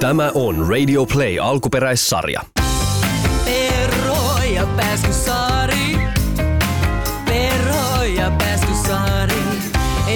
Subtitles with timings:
[0.00, 2.40] Tämä on Radio Play alkuperäissarja.
[3.44, 5.96] Perro ja Pääskysaari.
[7.24, 9.34] Perro ja Pääskysaari.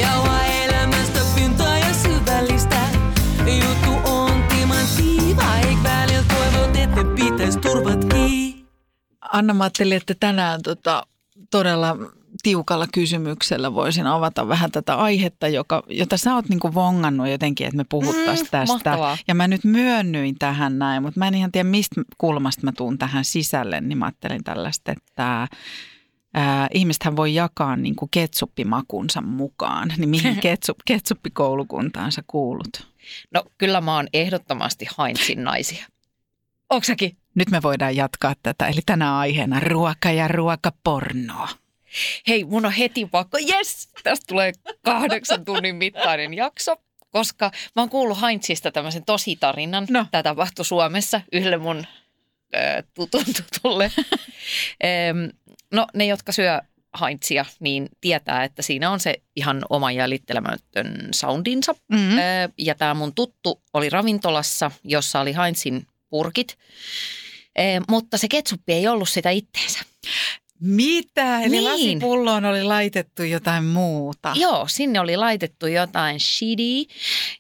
[0.01, 2.81] Jauha elämästä pintaa ja syvällistä.
[3.39, 8.65] Juttu on timanttiiva, eik välillä toivot, että pitäis turvat kiinni.
[9.33, 11.07] Anna, mä ajattelin, että tänään tota,
[11.51, 11.97] todella
[12.43, 17.77] tiukalla kysymyksellä voisin avata vähän tätä aihetta, joka, jota sä oot niinku vongannut jotenkin, että
[17.77, 18.73] me puhuttaisiin Mm, tästä.
[18.73, 19.19] mahtavaa.
[19.29, 22.99] Ja mä nyt myönnyin tähän näin, mutta mä en ihan tiedä, mistä kulmasta mä tuun
[22.99, 25.49] tähän sisälle, niin mä ajattelin tällaista, että
[26.35, 29.89] ää, ihmisethän voi jakaa niinku ketsuppimakunsa mukaan.
[29.99, 32.89] Niin mihin ketsup, ketsuppikoulukuntaan sä kuulut?
[33.35, 35.87] No kyllä mä oon ehdottomasti Heinzin naisia.
[36.71, 37.17] Onks säkin?
[37.35, 41.49] Nyt me voidaan jatkaa tätä, eli tänä aiheena ruoka ja ruokapornoa.
[42.29, 44.53] Hei, mun on heti pakko, yes, tästä tulee
[44.85, 46.77] kahdeksan tunnin mittainen jakso,
[47.11, 49.87] koska mä oon kuullut Heinzista tämmöisen tositarinan.
[49.91, 50.07] No.
[50.11, 51.87] Tämä tapahtui Suomessa yhdelle mun
[52.57, 53.93] ö, tutun tutulle.
[55.73, 56.61] No ne, jotka syö
[57.01, 61.75] Heinzia, niin tietää, että siinä on se ihan oma jäljittelemätön soundinsa.
[61.93, 62.19] Mm-hmm.
[62.19, 62.23] Ö,
[62.59, 66.59] Ja tämä mun tuttu oli ravintolassa, jossa oli Heinzin purkit,
[67.59, 69.79] Ö, mutta se ketsuppi ei ollut sitä itteensä.
[70.61, 71.41] Mitä?
[71.41, 71.65] Eli Niin.
[71.65, 74.33] lasipulloon oli laitettu jotain muuta.
[74.37, 76.95] Joo, sinne oli laitettu jotain shitty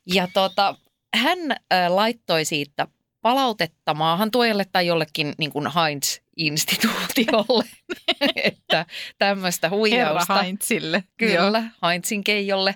[0.06, 0.74] ja tota,
[1.14, 2.86] hän äh, laittoi siitä
[3.22, 7.64] palautetta maahantuojalle tai jollekin niin kuin Heinz-instituutiolle,
[8.44, 8.86] että
[9.18, 10.42] tämmöistä Herra huijausta.
[10.42, 11.04] Heinzille.
[11.16, 12.74] Kyllä, Heinzin keijolle.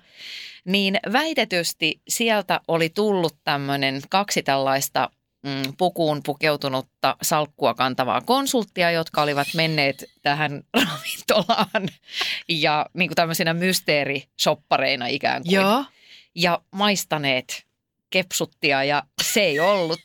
[0.64, 5.10] Niin väitetysti sieltä oli tullut tämmöinen kaksi tällaista
[5.44, 11.88] mm, pukuun pukeutunutta salkkua kantavaa konsulttia, jotka olivat menneet tähän ravintolaan
[12.48, 15.54] ja niin kuin tämmöisinä mysteerishoppareina ikään kuin.
[15.54, 15.84] Joo.
[16.34, 17.66] Ja maistaneet
[18.10, 20.00] kepsuttia ja se ei ollut.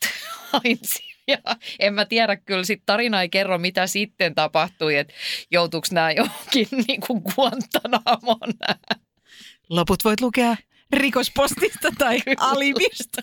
[1.30, 1.38] Ja
[1.80, 5.14] en mä tiedä, kyllä sit tarina ei kerro, mitä sitten tapahtui, että
[5.52, 8.54] joutuuko nämä johonkin niin kuin Guantanamon
[9.70, 10.56] Loput voit lukea
[10.94, 13.22] rikospostista tai alibista.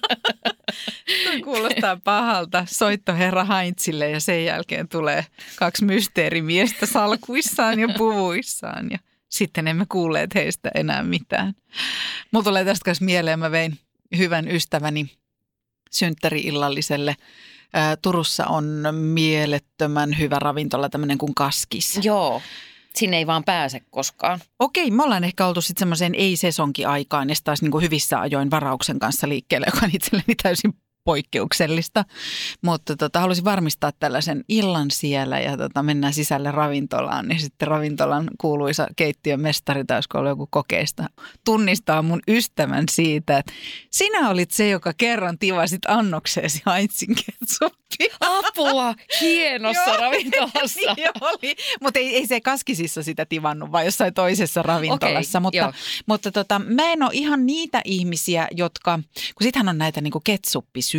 [1.24, 2.66] Toi kuulostaa pahalta.
[2.70, 8.90] Soitto herra Heinzille ja sen jälkeen tulee kaksi mysteerimiestä salkuissaan ja puvuissaan.
[8.90, 11.54] Ja sitten emme kuulleet heistä enää mitään.
[12.30, 13.78] Mulla tulee tästä kanssa mieleen, mä vein
[14.16, 15.10] hyvän ystäväni
[15.90, 17.16] synttäriillalliselle.
[18.02, 22.00] Turussa on mielettömän hyvä ravintola, tämmöinen kuin Kaskis.
[22.02, 22.42] Joo,
[22.96, 24.40] sinne ei vaan pääse koskaan.
[24.58, 28.98] Okei, me ollaan ehkä oltu sitten semmoiseen ei-sesonki-aikaan ja sitten taas niinku hyvissä ajoin varauksen
[28.98, 30.74] kanssa liikkeelle, joka on itselleni täysin
[31.06, 32.04] poikkeuksellista.
[32.62, 37.28] Mutta tota, haluaisin varmistaa tällaisen illan siellä ja tota, mennään sisälle ravintolaan.
[37.28, 41.04] Niin sitten ravintolan kuuluisa keittiön mestari, tai olisiko ollut joku kokeista,
[41.44, 43.52] tunnistaa mun ystävän siitä, että
[43.90, 48.16] sinä olit se, joka kerran tivasit annokseesi haitsin ketsuppia.
[48.20, 50.00] Apua, hienossa Joo.
[50.00, 50.80] ravintolassa.
[50.96, 55.38] Niin oli, mutta ei, ei se kaskisissa sitä tivannut, vaan jossain toisessa ravintolassa.
[55.38, 55.72] Okei, mutta joo.
[56.06, 60.95] mutta tota, mä en ole ihan niitä ihmisiä, jotka, kun sitähän on näitä niinku ketsuppisyöjiä,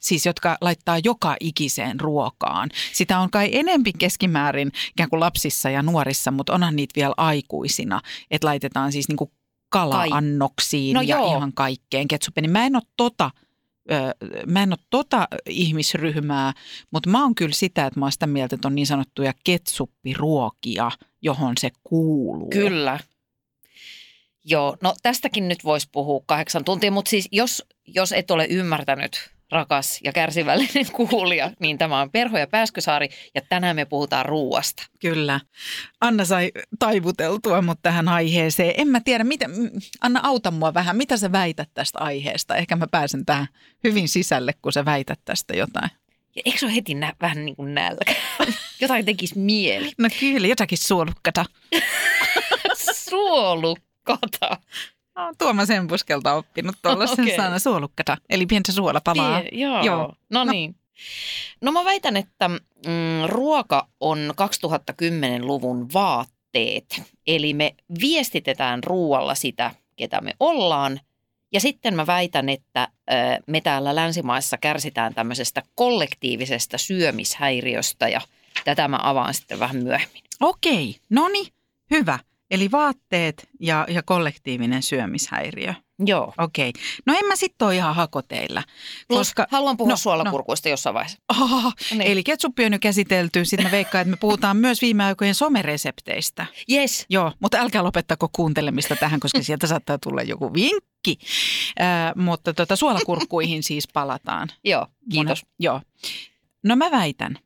[0.00, 2.70] siis jotka laittaa joka ikiseen ruokaan.
[2.92, 8.00] Sitä on kai enempi keskimäärin ikään kuin lapsissa ja nuorissa, mutta onhan niitä vielä aikuisina,
[8.30, 9.32] että laitetaan siis niinku
[9.68, 11.36] kala-annoksiin No ja joo.
[11.36, 12.42] ihan kaikkeen ketsuppia.
[12.42, 13.30] Niin mä en ole tota
[14.46, 16.52] mä en ole tota ihmisryhmää,
[16.90, 20.90] mutta mä oon kyllä sitä, että mä oon sitä mieltä, että on niin sanottuja ketsuppiruokia,
[21.22, 22.50] johon se kuuluu.
[22.50, 22.98] Kyllä.
[24.44, 29.30] Joo, no tästäkin nyt voisi puhua kahdeksan tuntia, mutta siis jos, jos et ole ymmärtänyt,
[29.50, 34.82] rakas ja kärsivällinen kuulija, niin tämä on Perho ja Pääskysaari ja tänään me puhutaan ruuasta.
[35.00, 35.40] Kyllä.
[36.00, 38.74] Anna sai taivuteltua mut tähän aiheeseen.
[38.76, 39.46] En mä tiedä, mitä,
[40.00, 40.96] Anna auta mua vähän.
[40.96, 42.56] Mitä sä väität tästä aiheesta?
[42.56, 43.48] Ehkä mä pääsen tähän
[43.84, 45.90] hyvin sisälle, kun sä väität tästä jotain.
[46.36, 48.14] Ja eikö se ole heti nä- vähän niin kuin nälkä?
[48.80, 49.92] Jotain tekisi mieli.
[49.98, 51.44] No kyllä, jotakin suolukkata.
[53.08, 54.58] Suolukkata.
[55.18, 57.36] No, Tuomas Empuskelta oppinut tuollaisen okay.
[57.36, 59.40] sana suolukkata, eli pientä suolapalaa.
[59.40, 59.74] Pie- joo.
[59.74, 59.84] Joo.
[59.84, 60.14] joo.
[60.30, 60.52] No, No.
[60.52, 60.74] niin.
[61.60, 62.58] No mä väitän, että mm,
[63.26, 67.02] ruoka on 2010-luvun vaatteet.
[67.26, 71.00] Eli me viestitetään ruoalla sitä, ketä me ollaan.
[71.52, 73.14] Ja sitten mä väitän, että ö,
[73.46, 78.20] me täällä länsimaissa kärsitään tämmöisestä kollektiivisesta syömishäiriöstä ja
[78.64, 80.22] tätä mä avaan sitten vähän myöhemmin.
[80.40, 81.46] Okei, no niin,
[81.90, 82.18] hyvä.
[82.50, 85.74] Eli vaatteet ja, ja kollektiivinen syömishäiriö.
[86.06, 86.34] Joo.
[86.38, 86.72] Okei.
[87.06, 88.62] No en mä sitten ole ihan hakoteilla.
[89.08, 90.70] Plus, Koska, haluan puhua no, suolakurkuista no.
[90.70, 91.18] jossain vaiheessa.
[91.40, 92.02] Oh, Niin.
[92.02, 93.44] Eli ketsuppi on jo käsitelty.
[93.44, 96.46] Sitten mä veikkaan, että me puhutaan myös viime aikojen someresepteistä.
[96.72, 97.06] Yes.
[97.08, 101.18] Joo, mutta älkää lopettako kuuntelemista tähän, koska sieltä saattaa tulla joku vinkki.
[101.80, 104.48] Äh, mutta tota, suolakurkkuihin siis palataan.
[104.64, 105.42] Joo, kiitos.
[105.42, 105.80] Monet- joo.
[106.64, 107.38] No mä väitän.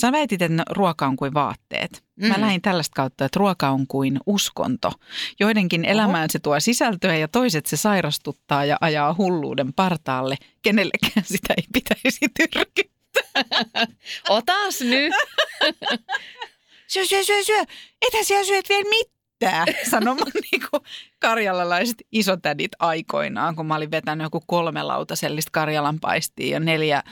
[0.00, 2.04] Sä väitit, että ruoka on kuin vaatteet.
[2.16, 2.28] Mm.
[2.28, 2.40] Mä Mm.
[2.40, 4.92] lähdin tällaista kautta, että ruoka on kuin uskonto.
[5.40, 5.90] Joidenkin Oho.
[5.92, 10.36] elämään se tuo sisältöä ja toiset se sairastuttaa ja ajaa hulluuden partaalle.
[10.62, 12.96] Kenellekään sitä ei pitäisi tyrkyttää.
[14.28, 15.12] Otas nyt.
[16.88, 17.60] Syö, syö, syö, syö.
[18.02, 19.15] Etä siellä syöt vielä mitään,
[19.90, 20.78] sanomaan niinku
[21.18, 27.02] karjalalaiset isotädit aikoinaan, kun mä olin vetänyt joku kolme lautasellista karjalan paistia ja neljä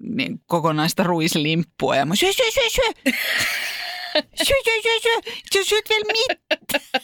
[0.00, 1.96] niin, kokonaista ruislimppua.
[1.96, 3.12] Ja mä syö, syö, syö, syö.
[4.44, 5.32] Syö, syö, syö, syö.
[5.54, 7.02] Sä syöt vielä mitään.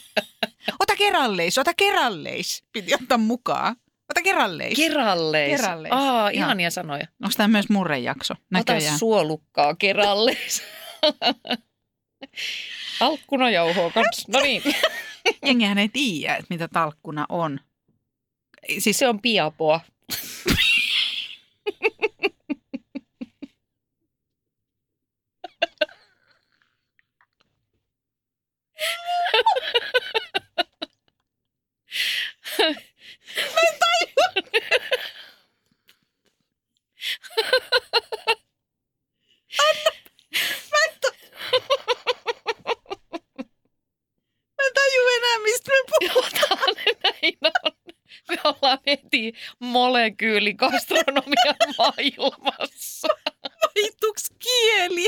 [0.79, 2.63] Ota kerralleis, ota kerralleis.
[2.71, 3.75] Piti ottaa mukaan.
[4.09, 4.21] Ota.
[4.21, 4.77] Keralleis.
[4.77, 5.61] Keralleis.
[5.91, 6.45] Aa, Joo.
[6.45, 7.07] ihania sanoja.
[7.23, 8.33] Onko tämä myös murrejakso?
[8.33, 8.99] Ota Näköjään.
[8.99, 10.63] suolukkaa keralleis.
[12.99, 14.31] Alkkunajauhoa kanssa.
[14.31, 14.61] No niin,
[15.45, 17.59] Jengihän ei tiedä, että mitä talkkuna on.
[18.79, 19.79] Siis se on piapoa.
[32.59, 32.65] mä
[44.65, 46.75] en taju enää, mistä me puhutaan.
[47.03, 47.71] Näin on.
[48.29, 53.07] Me ollaan heti molekyyligastronomian maailmassa.
[53.75, 55.07] Vaihtuuks kieli?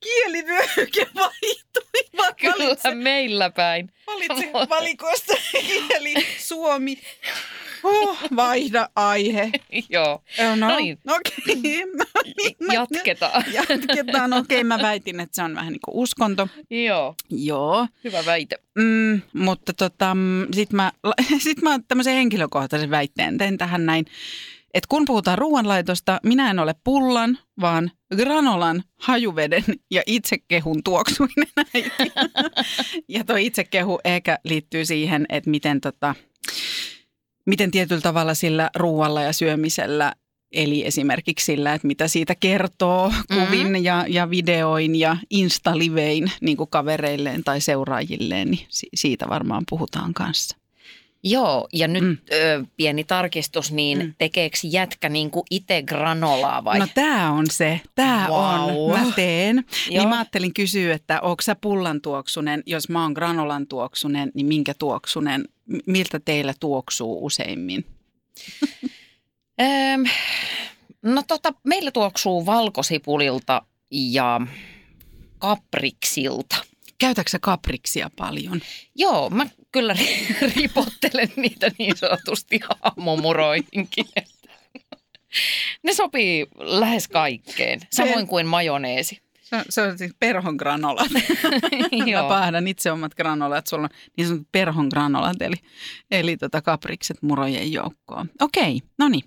[0.00, 1.84] Kielivyöhyke vaihtui.
[2.16, 3.92] Mä Kyllä valitsen, meillä päin.
[4.06, 6.98] valitsen valikoista kieli, suomi.
[7.86, 9.50] Oh, vaihda aihe.
[9.90, 10.22] Joo,
[10.56, 10.98] no, No niin.
[11.08, 11.84] okei.
[11.98, 12.04] No
[12.36, 13.44] niin, jatketaan.
[13.52, 14.32] Jatketaan.
[14.32, 16.48] Okei, mä väitin, että se on vähän niin kuin uskonto.
[16.70, 17.86] Joo, Joo.
[18.04, 18.58] hyvä väite.
[18.78, 20.16] Mm, mutta tota,
[20.54, 20.92] sitten mä,
[21.38, 24.06] sit mä tämmöisen henkilökohtaisen väitteen teen tähän näin.
[24.74, 32.12] Että kun puhutaan ruoanlaitosta, minä en ole pullan, vaan granolan, hajuveden ja itsekehun tuoksuinen äiti.
[33.08, 36.14] ja tuo itsekehu ehkä liittyy siihen, että miten, tota,
[37.46, 40.12] miten tietyllä tavalla sillä ruoalla ja syömisellä
[40.52, 43.84] Eli esimerkiksi sillä, että mitä siitä kertoo kuvin mm-hmm.
[43.84, 50.14] ja, ja videoin ja instalivein niin kuin kavereilleen tai seuraajilleen, niin si- siitä varmaan puhutaan
[50.14, 50.56] kanssa.
[51.22, 52.16] Joo, ja nyt Mm.
[52.32, 54.14] ö, pieni tarkistus, niin Mm.
[54.18, 56.78] tekeekö jätkä niin kuin itse granolaa vai?
[56.78, 58.84] No tämä on se, tämä Vau.
[58.90, 59.56] on, mä teen.
[59.56, 59.98] Joo.
[59.98, 64.46] Niin mä ajattelin kysyä, että onko sä pullan tuoksunen, jos mä oon granolan tuoksunen, niin
[64.46, 65.44] minkä tuoksunen,
[65.86, 67.84] miltä teillä tuoksuu useimmin?
[71.02, 74.40] No tota, meillä tuoksuu valkosipulilta ja
[75.38, 76.56] kapriksilta.
[76.98, 78.60] Käytätkö sä kapriksia paljon?
[78.94, 84.06] Joo, mä kyllä ri- ripottelen niitä niin sanotusti aamumuroihinkin.
[85.82, 89.22] Ne sopii lähes kaikkeen, samoin kuin majoneesi.
[89.46, 91.10] Se on, se on siis perhon granolat.
[91.98, 92.28] Mä Joo.
[92.28, 93.66] pahdan itse omat granolat.
[93.66, 95.56] Sulla on niin sanotut perhon granolat, eli,
[96.10, 98.30] eli tota kaprikset murojen joukkoon.
[98.40, 99.24] Okei, no niin.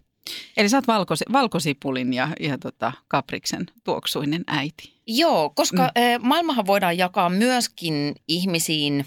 [0.58, 4.94] Eli sä oot valkosi, valkosipulin ja, ja tota kapriksen tuoksuinen äiti.
[5.08, 6.28] Joo, koska mm.
[6.28, 9.06] maailmahan voidaan jakaa myöskin ihmisiin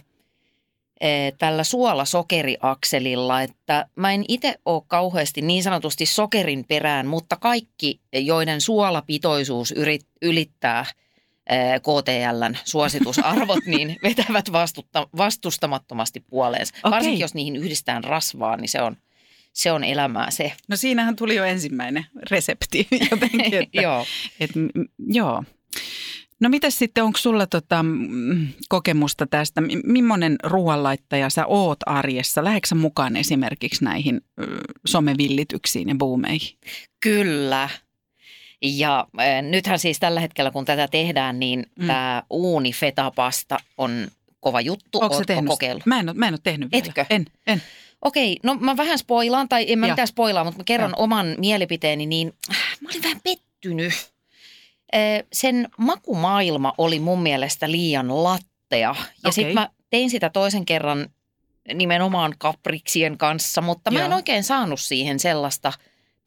[1.01, 8.01] eh, tällä suola-sokeriakselilla, että mä en itse ole kauheasti niin sanotusti sokerin perään, mutta kaikki,
[8.13, 11.02] joiden suolapitoisuus yrit, ylittää eh,
[11.83, 16.75] KTLn suositusarvot, niin vetävät vastutta, vastustamattomasti puoleensa.
[16.79, 16.91] Okei.
[16.91, 18.97] Varsinkin jos niihin yhdistään rasvaa, niin se on,
[19.53, 20.53] se on elämää se.
[20.69, 23.55] No siinähän tuli jo ensimmäinen resepti jotenkin.
[23.55, 24.07] Että, Joo.
[24.41, 24.51] et,
[25.07, 25.45] joo.
[26.41, 27.85] No mitäs sitten, onko sulla tota,
[28.69, 29.61] kokemusta tästä?
[29.61, 32.45] M- Mimmonen ruoanlaittaja sä oot arjessa?
[32.45, 34.47] Lähetkö sä mukaan esimerkiksi näihin ö,
[34.87, 36.59] somevillityksiin ja buumeihin?
[37.01, 37.69] Kyllä.
[38.63, 41.87] Ja äh, nythän siis tällä hetkellä, kun tätä tehdään, niin Mm.
[41.87, 44.09] tämä uuni fetapasta on
[44.41, 44.99] kova juttu.
[45.01, 45.49] Onko Ootko tehnyt?
[45.49, 45.87] kokeillut?
[45.87, 46.85] Mä en, ole, mä en ole tehnyt vielä.
[46.87, 47.05] Etkö?
[47.11, 47.63] En, en.
[48.03, 49.93] Okei, no mä vähän spoilaan, tai en mä Joo.
[49.93, 51.05] mitään spoilaa, mutta mä kerron Joo.
[51.05, 53.93] oman mielipiteeni, niin äh, mä olin vähän pettynyt.
[55.33, 58.79] Sen makumaailma oli mun mielestä liian lattea.
[58.79, 59.33] Ja Okei.
[59.33, 61.09] sitten mä tein sitä toisen kerran
[61.75, 64.17] nimenomaan kapriksien kanssa, mutta mä en Joo.
[64.17, 65.73] oikein saanut siihen sellaista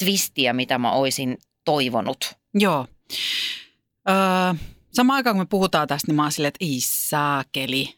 [0.04, 2.36] twistiä, mitä mä oisin toivonut.
[2.54, 2.88] Joo.
[4.10, 4.16] Öö,
[4.94, 7.96] samaan aikaan kun me puhutaan tästä, niin mä oon silleen, että ei saakeli.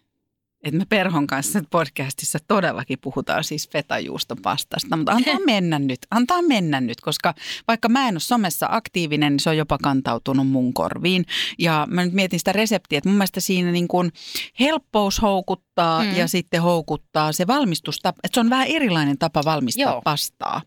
[0.64, 6.82] että me Perhon kanssa podcastissa todellakin puhutaan siis fetajuustopastasta, mutta antaa mennä nyt, antaa mennä
[6.82, 7.34] nyt, koska
[7.68, 11.26] vaikka mä en ole somessa aktiivinen, niin se on jopa kantautunut mun korviin.
[11.60, 14.12] Ja mä nyt mietin sitä reseptiä, että mun mielestä siinä niin kuin
[14.60, 16.16] helppous houkuttaa mm.
[16.16, 20.02] ja sitten houkuttaa se valmistustapa, että se on vähän erilainen tapa valmistaa Joo.
[20.02, 20.62] pastaa.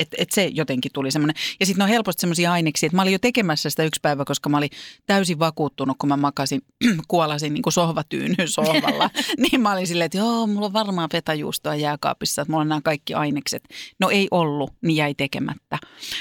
[0.00, 1.36] Että et se jotenkin tuli semmoinen.
[1.60, 4.48] Ja sitten on helposti semmoisia aineksia, että mä olin jo tekemässä sitä yksi päivä, koska
[4.48, 4.70] mä olin
[5.06, 6.62] täysin vakuuttunut, kun mä makasin,
[7.08, 9.10] kuolasin niin kuin sohvatyynyn sohvalla.
[9.50, 12.80] niin mä olin silleen, että joo, mulla on varmaan fetajuustoa jääkaapissa, että mulla on nämä
[12.84, 13.64] kaikki ainekset.
[13.98, 15.78] No ei ollut, niin jäi tekemättä.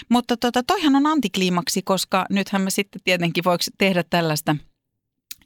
[0.09, 4.55] Mutta tota, toihan on antikliimaksi, koska nythän me sitten tietenkin voiko tehdä tällaista–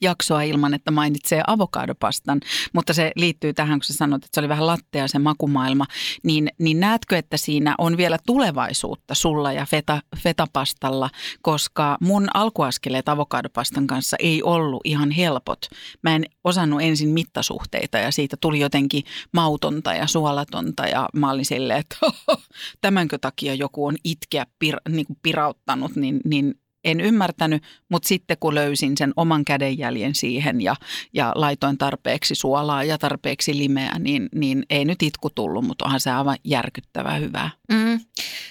[0.03, 2.41] jaksoa ilman, että mainitsee avokadopastan,
[2.73, 5.85] mutta se liittyy tähän, kun sä sanoit, että se oli vähän lattea se makumaailma,
[6.23, 11.09] niin, niin näetkö, että siinä on vielä tulevaisuutta sulla ja feta, fetapastalla,
[11.41, 15.59] koska mun alkuaskeleet avokadopastan kanssa ei ollut ihan helpot.
[16.01, 20.87] Mä en osannut ensin mittasuhteita ja siitä tuli jotenkin mautonta ja suolatonta.
[20.87, 21.97] Ja mä olin silleen, että
[22.81, 28.37] tämänkö takia joku on itkeä pir, niin kuin pirauttanut, niin, niin en ymmärtänyt, mutta sitten
[28.39, 30.75] kun löysin sen oman kädenjäljen siihen ja,
[31.13, 35.99] ja laitoin tarpeeksi suolaa ja tarpeeksi limeä, niin, niin ei nyt itku tullut, mutta onhan
[35.99, 37.49] se aivan järkyttävää hyvää.
[37.71, 37.99] Mm.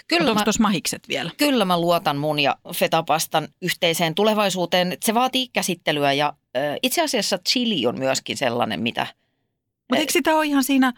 [0.08, 1.30] Kyllä onko tuossa mahikset vielä?
[1.36, 4.96] Kyllä mä luotan mun ja fetapastan yhteiseen tulevaisuuteen.
[5.04, 9.06] Se vaatii käsittelyä ja äh, itse asiassa chili on myöskin sellainen, mitä...
[9.88, 10.92] Mutta eikö sitä ole ihan siinä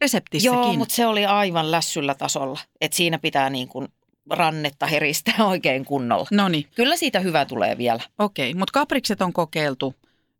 [0.00, 0.58] reseptissäkin?
[0.58, 2.60] Joo, mutta se oli aivan lässyllä tasolla.
[2.80, 3.88] Että siinä pitää niin kuin
[4.30, 6.28] rannetta heristää oikein kunnolla.
[6.30, 6.66] No niin.
[6.74, 8.00] Kyllä siitä hyvä tulee vielä.
[8.18, 9.94] Okei, okay, mutta kaprikset on kokeiltu.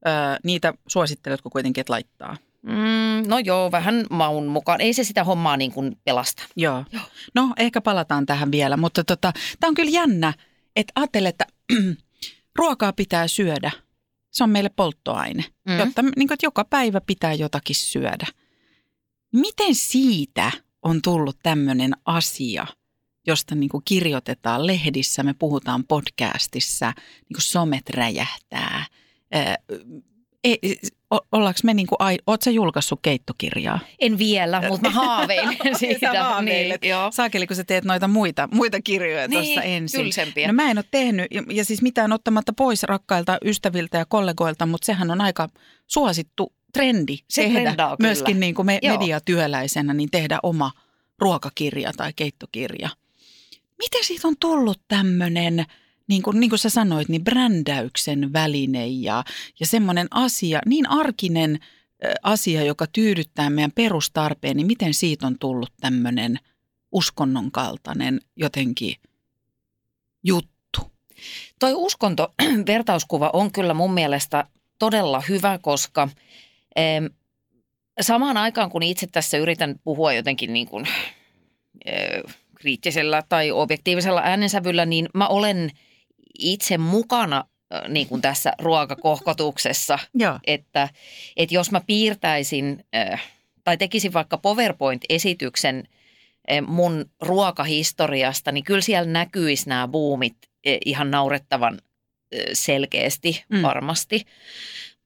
[0.07, 0.12] Öö,
[0.45, 2.37] niitä suositteletko kuitenkin, että laittaa?
[2.62, 4.81] Mm, no joo, vähän maun mukaan.
[4.81, 6.43] Ei se sitä hommaa niin kuin pelasta.
[6.57, 6.85] Joo.
[6.93, 7.03] joo.
[7.35, 10.33] No ehkä palataan tähän vielä, mutta tota, tämä on kyllä jännä,
[10.76, 11.47] että ajattele, että
[12.59, 13.71] ruokaa pitää syödä.
[14.31, 15.79] Se on meille polttoaine, mm.
[15.79, 18.26] jotta niin kuin, että joka päivä pitää jotakin syödä.
[19.33, 22.67] Miten siitä on tullut tämmöinen asia–
[23.26, 28.87] josta niin kuin kirjoitetaan lehdissä, me puhutaan podcastissa, niin kuin somet räjähtää.
[30.45, 30.59] Ei,
[31.11, 33.78] ollaanko me niin kuin, ootko julkaissut keittokirjaa?
[34.00, 36.43] En vielä, mutta mä haaveilen siitä.
[36.43, 37.11] Niin, joo.
[37.11, 40.00] Saakeli, kun sä teet noita muita, muita kirjoja niin, tuossa ensin.
[40.00, 40.47] Tylsempiä.
[40.47, 44.66] No mä en ole tehnyt, ja, ja siis mitään ottamatta pois rakkailta ystäviltä ja kollegoilta,
[44.66, 45.49] mutta sehän on aika
[45.87, 50.71] suosittu trendi Se tehdä myöskin niin kuin me, mediatyöläisenä, niin tehdä oma
[51.19, 52.88] ruokakirja tai keittokirja–
[53.78, 55.64] miten siitä on tullut tämmöinen,
[56.09, 59.25] niin kuin, niin kuin sä sanoit, niin brändäyksen väline ja,
[59.61, 61.59] ja semmoinen asia, niin arkinen
[62.23, 66.38] asia, joka tyydyttää meidän perustarpeen, niin miten siitä on tullut tämmöinen
[66.93, 68.97] uskonnon kaltainen jotenkin
[70.25, 70.93] juttu?
[71.59, 72.35] Toi uskonto,
[72.66, 74.47] vertauskuva on kyllä mun mielestä
[74.78, 76.09] todella hyvä, koska
[76.76, 77.02] eh,
[78.00, 80.88] samaan aikaan kun itse tässä yritän puhua jotenkin niin kuin,
[81.85, 82.23] eh,
[82.64, 85.71] kriittisellä tai objektiivisella äänensävyllä, niin mä olen
[86.38, 87.44] itse mukana
[87.88, 89.99] niin kuin tässä ruokakohkotuksessa.
[90.47, 90.88] että,
[91.37, 92.85] että jos mä piirtäisin
[93.64, 95.88] tai tekisin vaikka PowerPoint-esityksen
[96.66, 100.37] mun ruokahistoriasta, niin kyllä siellä näkyisi nämä buumit
[100.85, 101.78] ihan naurettavan
[102.52, 103.62] selkeästi mm.
[103.62, 104.25] varmasti.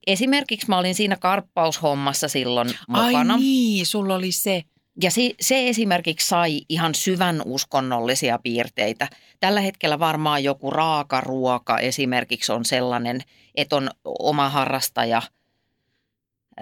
[0.07, 3.35] Esimerkiksi mä olin siinä karppaushommassa silloin mukana.
[3.35, 4.63] Ai niin, sulla oli se.
[5.03, 9.09] Ja se, se esimerkiksi sai ihan syvän uskonnollisia piirteitä.
[9.41, 13.21] Tällä hetkellä varmaan joku raakaruoka esimerkiksi on sellainen,
[13.55, 15.23] että on oma harrastaja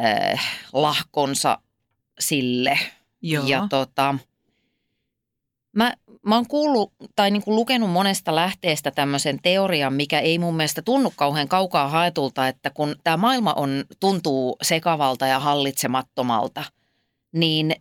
[0.00, 1.58] äh, lahkonsa
[2.18, 2.78] sille.
[3.22, 3.46] Joo.
[3.46, 4.14] Ja tota,
[5.76, 5.94] mä,
[6.26, 10.82] mä oon kuullut tai niin kuin lukenut monesta lähteestä tämmöisen teorian, mikä ei mun mielestä
[10.82, 16.64] tunnu kauhean kaukaa haetulta, että kun tämä maailma on, tuntuu sekavalta ja hallitsemattomalta,
[17.32, 17.74] niin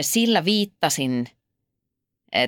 [0.00, 1.28] sillä viittasin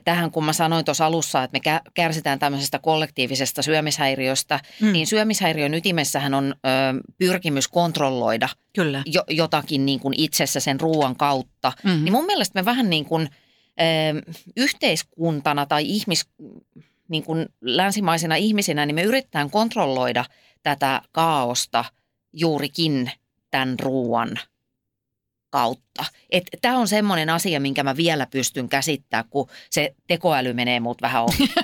[0.05, 4.93] tähän, kun mä sanoin tuossa alussa, että me kärsitään tämmöisestä kollektiivisesta syömishäiriöstä, mm.
[4.93, 6.69] niin syömishäiriön ytimessähän on ö,
[7.19, 9.03] pyrkimys kontrolloida Kyllä.
[9.07, 11.73] Jo, jotakin niin kuin itsessä sen ruoan kautta.
[11.85, 12.05] Mm-hmm.
[12.05, 13.29] Niin mun mielestä me vähän niin kuin
[13.81, 16.27] ö, yhteiskuntana tai ihmis,
[17.09, 20.25] niin kuin länsimaisena ihmisinä, niin me yritetään kontrolloida
[20.63, 21.85] tätä kaaosta
[22.33, 23.11] juurikin
[23.51, 24.39] tämän ruoan
[25.51, 26.05] kautta.
[26.63, 31.23] Tämä on semmoinen asia, minkä mä vielä pystyn käsittämään, kun se tekoäly menee muut vähän
[31.25, 31.49] ohi.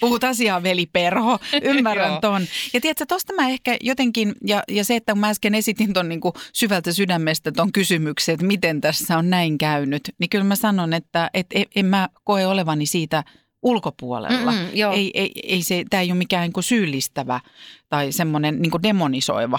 [0.00, 1.38] Puhut asiaa, veli Perho.
[1.62, 2.42] Ymmärrän ton.
[2.72, 6.20] Ja tiedätkö, tosta mä ehkä jotenkin, ja, ja se, että mä äsken esitin ton niin
[6.20, 10.92] kuin syvältä sydämestä ton kysymyksen, että miten tässä on näin käynyt, niin kyllä mä sanon,
[10.92, 11.46] että et,
[11.76, 13.24] en mä koe olevani siitä
[13.64, 14.52] ulkopuolella.
[14.52, 14.92] Mm, joo.
[14.92, 17.40] Ei, ei, ei se, tämä ei ole mikään niin syyllistävä
[17.88, 19.58] tai semmoinen niin demonisoiva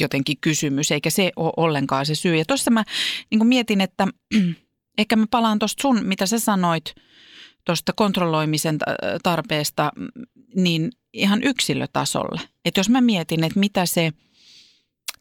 [0.00, 2.36] jotenkin kysymys, eikä se ole ollenkaan se syy.
[2.36, 2.84] Ja tuossa mä
[3.30, 4.08] niin mietin, että
[4.98, 6.94] ehkä mä palaan tuosta sun, mitä sä sanoit
[7.64, 9.92] tuosta kontrolloimisen ta- tarpeesta,
[10.56, 12.40] niin ihan yksilötasolle.
[12.64, 14.10] Että jos mä mietin, että mitä se,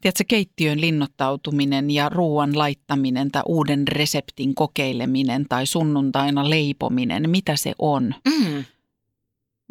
[0.01, 7.73] tiedätkö, keittiön linnoittautuminen ja ruoan laittaminen tai uuden reseptin kokeileminen tai sunnuntaina leipominen, mitä se
[7.79, 8.15] on.
[8.27, 8.63] Mm.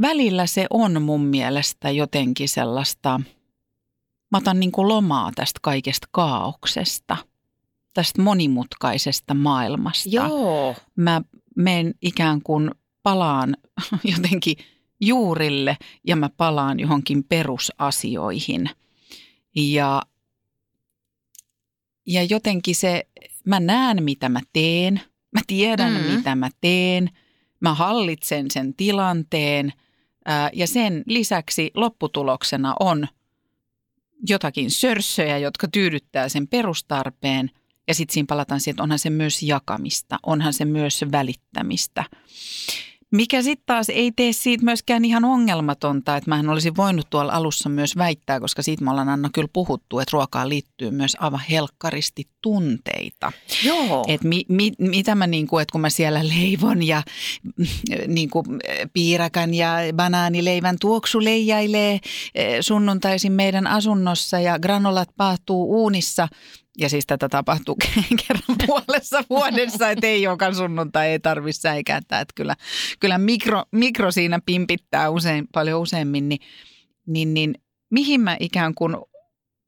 [0.00, 3.20] Välillä se on mun mielestä jotenkin sellaista,
[4.30, 7.16] mä otan niin kuin lomaa tästä kaikesta kaauksesta,
[7.94, 10.08] tästä monimutkaisesta maailmasta.
[10.12, 10.74] Joo.
[10.96, 11.22] Mä
[11.56, 12.70] menen ikään kuin
[13.02, 13.56] palaan
[14.16, 14.56] jotenkin
[15.00, 18.70] juurille ja mä palaan johonkin perusasioihin.
[19.56, 20.02] Ja,
[22.08, 23.06] ja jotenkin se,
[23.44, 25.00] mä näen mitä mä teen,
[25.32, 26.14] mä tiedän Mm.
[26.14, 27.10] mitä mä teen,
[27.60, 29.72] mä hallitsen sen tilanteen
[30.24, 33.08] ää, ja sen lisäksi lopputuloksena on
[34.28, 37.50] jotakin sörssöjä, jotka tyydyttää sen perustarpeen
[37.88, 42.04] ja sitten siinä palataan siihen, että onhan se myös jakamista, onhan se myös välittämistä.
[43.10, 47.68] Mikä sitten taas ei tee siitä myöskään ihan ongelmatonta, että mähän olisin voinut tuolla alussa
[47.68, 52.28] myös väittää, koska siitä me ollaan Anna kyllä puhuttu, että ruokaan liittyy myös aivan helkkaristi
[52.42, 53.32] tunteita.
[53.64, 54.04] Joo.
[54.08, 57.02] Et mi, mi, mitä mä niinku, että kun mä siellä leivon ja
[58.06, 58.44] niinku,
[58.92, 62.00] piirakan ja banaanileivän tuoksu leijailee
[62.34, 66.28] eh, sunnuntaisin meidän asunnossa ja granolat paahtuu uunissa.
[66.80, 67.76] Ja siis tätä tapahtuu
[68.26, 72.20] kerran puolessa vuodessa, että ei joka sunnuntai ei tarvitse säikäyttää.
[72.20, 72.56] Että kyllä,
[73.00, 76.40] kyllä mikro, mikro siinä pimpittää usein, paljon useammin, niin,
[77.06, 77.54] niin, niin
[77.90, 78.96] mihin mä ikään kuin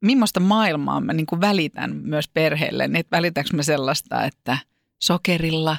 [0.01, 4.57] millaista maailmaa mä niin kuin välitän myös perheelle, niin että välitänkö mä sellaista, että
[5.01, 5.77] sokerilla,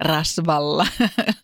[0.00, 0.86] rasvalla,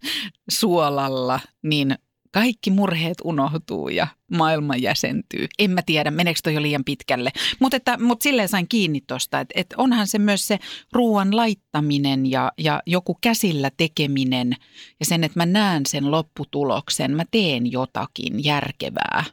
[0.58, 1.98] suolalla, niin
[2.30, 5.46] kaikki murheet unohtuu ja maailma jäsentyy.
[5.58, 7.30] En mä tiedä, meneekö toi jo liian pitkälle.
[7.60, 10.58] Mutta mut silleen sain kiinni tuosta, että et onhan se myös se
[10.92, 14.56] ruoan laittaminen ja, ja joku käsillä tekeminen
[15.00, 19.24] ja sen, että mä näen sen lopputuloksen, mä teen jotakin järkevää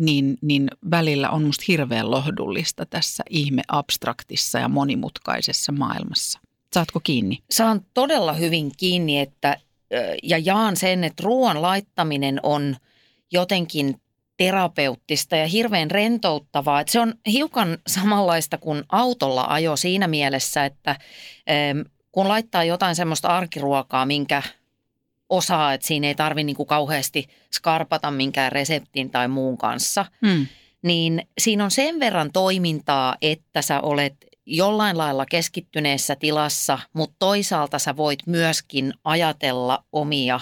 [0.00, 6.40] niin, niin välillä on musta hirveän lohdullista tässä ihme abstraktissa ja monimutkaisessa maailmassa.
[6.74, 7.38] Saatko kiinni?
[7.50, 9.56] Saan todella hyvin kiinni, että
[10.22, 12.76] ja jaan sen, että ruoan laittaminen on
[13.32, 14.00] jotenkin
[14.36, 16.80] terapeuttista ja hirveän rentouttavaa.
[16.80, 20.96] Että se on hiukan samanlaista kuin autolla ajo siinä mielessä, että
[22.12, 24.42] kun laittaa jotain semmoista arkiruokaa, minkä
[25.28, 30.46] osaa, että siinä ei tarvitse niinku kauheasti skarpata minkään reseptin tai muun kanssa, Hmm.
[30.82, 37.78] niin siinä on sen verran toimintaa, että sä olet jollain lailla keskittyneessä tilassa, mutta toisaalta
[37.78, 40.40] sä voit myöskin ajatella omia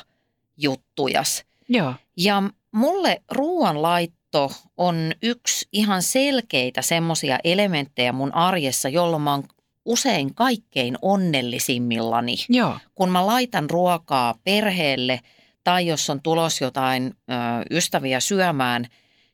[0.56, 1.44] juttujas.
[1.68, 1.94] Joo.
[2.16, 9.44] Ja mulle ruoanlaitto on yksi ihan selkeitä semmoisia elementtejä mun arjessa, jolloin mä oon
[9.84, 12.78] usein kaikkein onnellisimmillani Joo.
[12.94, 15.20] kun mä laitan ruokaa perheelle
[15.64, 17.34] tai jos on tulos jotain ö,
[17.70, 18.86] ystäviä syömään,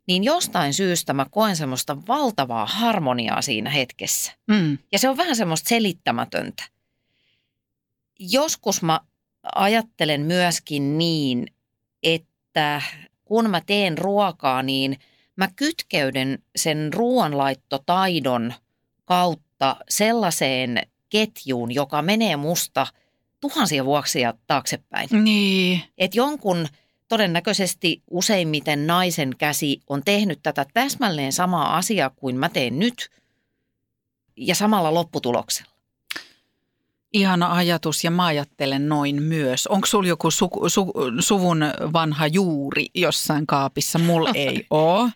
[0.06, 4.32] niin jostain syystä mä koen semmoista valtavaa harmoniaa siinä hetkessä.
[4.46, 4.78] Mm.
[4.92, 6.64] Ja se on vähän semmoista selittämätöntä.
[8.18, 9.00] Joskus mä
[9.54, 11.46] ajattelen myöskin niin,
[12.02, 12.82] että
[13.24, 14.98] kun mä teen ruokaa, niin
[15.36, 18.54] mä kytkeyden sen ruoanlaittotaidon
[19.04, 22.86] kautta sellaiseen ketjuun, joka menee musta
[23.40, 25.08] tuhansia vuoksia taaksepäin.
[25.24, 25.82] Niin.
[25.98, 26.68] Että jonkun
[27.14, 33.10] todennäköisesti useimmiten naisen käsi on tehnyt tätä täsmälleen samaa asiaa kuin mä teen nyt
[34.36, 35.73] ja samalla lopputuloksella.
[37.14, 39.66] Ihana ajatus ja mä ajattelen noin myös.
[39.66, 43.98] Onko sulla joku su, su, suvun vanha juuri jossain kaapissa?
[43.98, 45.10] Mulla ei ole.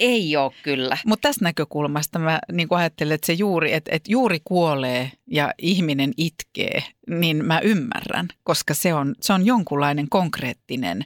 [0.00, 0.98] Ei ole kyllä.
[1.06, 6.12] Mutta tästä näkökulmasta mä niin ajattelen, että se juuri, että, että juuri kuolee ja ihminen
[6.16, 11.04] itkee, niin mä ymmärrän, koska se on, se on jonkunlainen konkreettinen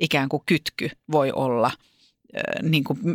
[0.00, 1.70] ikään kuin kytky voi olla
[2.62, 2.98] niin kuin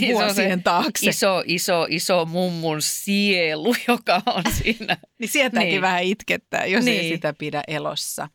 [0.00, 1.10] Niin on se vuosien taakse.
[1.10, 4.96] Iso, iso, iso mummun sielu, joka on siinä.
[5.18, 5.80] Niin sieltäkin Niin.
[5.82, 7.14] vähän itkettää, jos ei Niin.
[7.14, 8.28] sitä pidä elossa.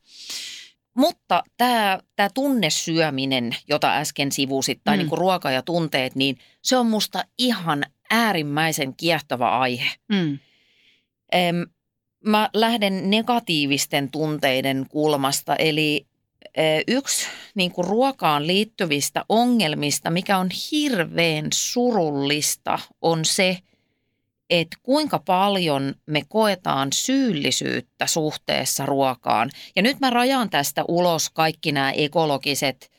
[0.96, 5.00] Mutta tämä, tämä tunnesyöminen, jota äsken sivusit, tai Mm.
[5.00, 9.90] niin kuin ruoka ja tunteet, niin se on musta ihan äärimmäisen kiehtova aihe.
[10.10, 10.40] Mm.
[12.26, 16.08] Mä lähden negatiivisten tunteiden kulmasta, eli
[16.88, 23.58] yksi niin kuin ruokaan liittyvistä ongelmista, mikä on hirveän surullista, on se,
[24.50, 29.50] että kuinka paljon me koetaan syyllisyyttä suhteessa ruokaan.
[29.76, 32.92] Ja nyt mä rajaan tästä ulos kaikki nämä ekologiset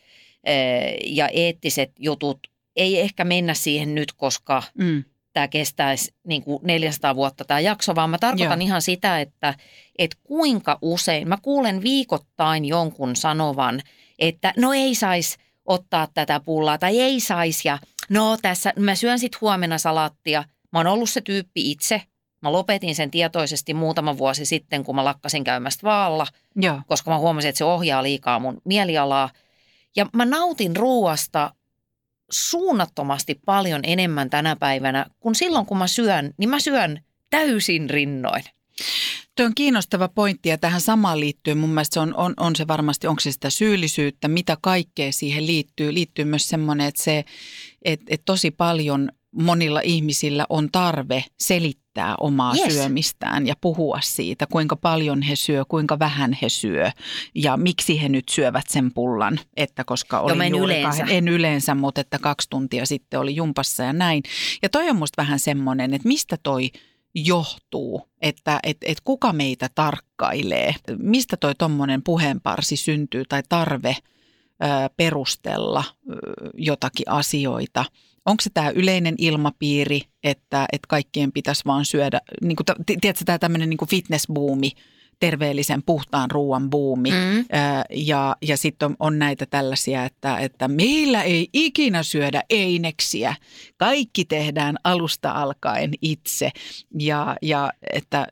[1.05, 2.39] ja eettiset jutut.
[2.77, 5.05] Ei ehkä mennä siihen nyt, koska Mm.
[5.33, 8.67] Tämä kestäisi niin kuin 400 vuotta tämä jakso, vaan mä tarkoitan Joo.
[8.67, 9.55] ihan sitä, että,
[9.99, 13.81] että kuinka usein, mä kuulen viikoittain jonkun sanovan,
[14.19, 17.79] että no ei saisi ottaa tätä pullaa tai ei saisi ja
[18.11, 20.45] no tässä, mä syön sitten huomenna salaattia.
[20.73, 22.03] Mä oon ollut se tyyppi itse.
[22.43, 26.81] Mä lopetin sen tietoisesti muutama vuosi sitten, kun mä lakkasin käymästä vaalla, Joo.
[26.87, 29.31] koska mä huomasin, että se ohjaa liikaa mun mielialaa.
[29.97, 31.55] Ja mä nautin ruuasta
[32.33, 38.45] suunnattomasti paljon enemmän tänä päivänä, kun silloin kun mä syön, niin mä syön täysin rinnoin.
[39.37, 41.55] Tuo on kiinnostava pointti ja tähän samaan liittyy.
[41.55, 45.47] Mun mielestä se on, on, on se varmasti, onko se sitä syyllisyyttä, mitä kaikkea siihen
[45.47, 45.95] liittyy.
[45.95, 47.25] Liittyy myös semmoinen, että se,
[47.83, 51.82] että, että tosi paljon monilla ihmisillä on tarve selittää
[52.21, 52.75] omaa Yes.
[52.75, 56.91] syömistään ja puhua siitä, kuinka paljon he syö, kuinka vähän he syö
[57.35, 61.03] ja miksi he nyt syövät sen pullan, että koska oli mä en juuri yleensä.
[61.03, 64.23] kahden- en yleensä, mutta että kaksi tuntia sitten oli jumpassa ja näin.
[64.63, 66.71] Ja toi on musta vähän semmoinen, että mistä toi
[67.15, 73.97] johtuu, että et, et kuka meitä tarkkailee, mistä toi tommonen puheenparsi syntyy tai tarve
[74.63, 76.15] ö, perustella ö,
[76.55, 77.85] jotakin asioita.
[78.27, 83.39] Onko se tämä yleinen ilmapiiri, että, että kaikkien pitäisi vaan syödä, niin kuin, tiedätkö tämä
[83.39, 84.71] tämmöinen niin fitnessbuumi,
[85.23, 87.11] terveellisen puhtaan ruoan buumi.
[87.11, 87.45] Mm.
[87.91, 93.35] Ja, ja sitten on, on näitä tällaisia, että, että meillä ei ikinä syödä eineksiä.
[93.77, 96.51] Kaikki tehdään alusta alkaen itse.
[96.99, 98.27] Ja, ja että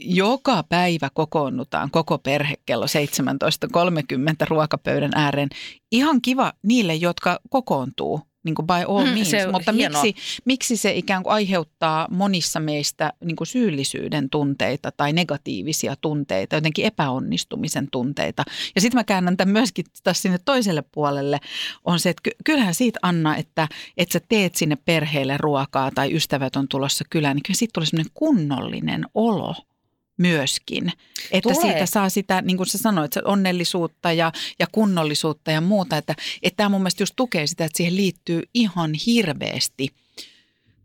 [0.00, 5.48] joka päivä kokoonnutaan koko perhe kello 17.30 ruokapöydän ääreen.
[5.92, 8.29] Ihan kiva niille, jotka kokoontuu.
[8.44, 9.32] Niin kuin by all Mm, means.
[9.46, 10.02] on Mutta hienoa.
[10.02, 16.56] miksi, miksi se ikään kuin aiheuttaa monissa meistä niin kuin syyllisyyden tunteita tai negatiivisia tunteita,
[16.56, 18.44] jotenkin epäonnistumisen tunteita.
[18.74, 21.38] Ja sitten mä käännän tämän myöskin taas sinne toiselle puolelle,
[21.84, 26.14] on se, että ky- kyllähän siitä Anna, että, että sä teet sinne perheelle ruokaa tai
[26.16, 29.54] ystävät on tulossa kylään, niin kyllä siitä tulee semmoinen kunnollinen olo
[30.20, 30.92] myöskin.
[31.30, 31.72] Että Tulee.
[31.72, 35.96] siitä saa sitä, niin kuin sä sanoit, onnellisuutta ja, ja kunnollisuutta ja muuta.
[35.96, 39.88] Että, että tämä mun mielestä just tukee sitä, että siihen liittyy ihan hirveästi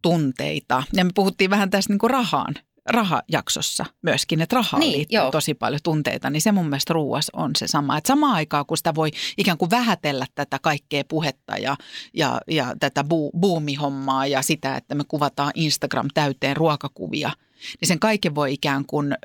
[0.02, 0.84] tunteita.
[0.93, 5.32] Ja me puhuttiin vähän tästä niin kuin rahaan, rahajaksossa myöskin, että rahaan Niin, liittyy joo.
[5.32, 7.98] tosi paljon tunteita, niin se mun mielestä ruuas on se sama.
[7.98, 11.76] Että samaan aikaan, kun sitä voi ikään kuin vähätellä tätä kaikkea puhetta ja,
[12.13, 17.32] ja, ja tätä bu, buumihommaa ja sitä, että me kuvataan Instagram täyteen ruokakuvia,
[17.82, 19.18] niin sen kaiken voi ikään kuin äh,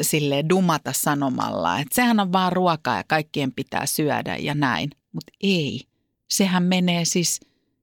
[0.00, 4.90] sille dumata sanomalla, että sehän on vaan ruokaa ja kaikkien pitää syödä ja näin.
[5.12, 5.80] Mutta ei.
[6.28, 7.40] Sehän menee siis,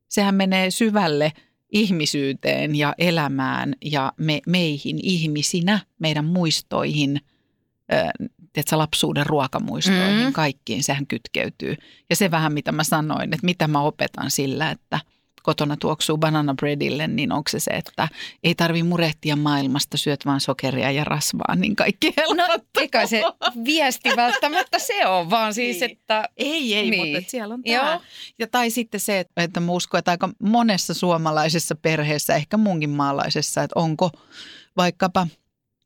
[0.09, 1.31] sehän menee syvälle
[1.71, 7.21] ihmisyyteen ja elämään ja me, meihin ihmisinä, meidän muistoihin,
[7.93, 8.09] äh,
[8.53, 10.25] tiedätkö, lapsuuden ruokamuistoihin, Mm.
[10.25, 10.33] mm.
[10.33, 11.75] kaikkiin, sehän kytkeytyy.
[12.09, 14.99] Ja se vähän, mitä mä sanoin, että mitä mä opetan sillä, että
[15.43, 18.07] kotona tuoksuu banana breadille, niin onko se se, että
[18.43, 22.81] ei tarvi murehtia maailmasta, syöt vaan sokeria ja rasvaa, niin kaikki No helpottuu.
[22.81, 23.23] eikä se
[23.65, 25.91] viesti välttämättä se on, vaan siis, Niin.
[25.91, 27.07] että Ei, ei, Niin.
[27.17, 27.83] mutta siellä on Joo.
[27.83, 27.99] tämä.
[28.39, 32.89] Ja tai sitten se, että- että mä uskon, että aika monessa suomalaisessa perheessä, ehkä munkin
[32.89, 34.09] maalaisessa, että onko
[34.77, 35.27] vaikkapa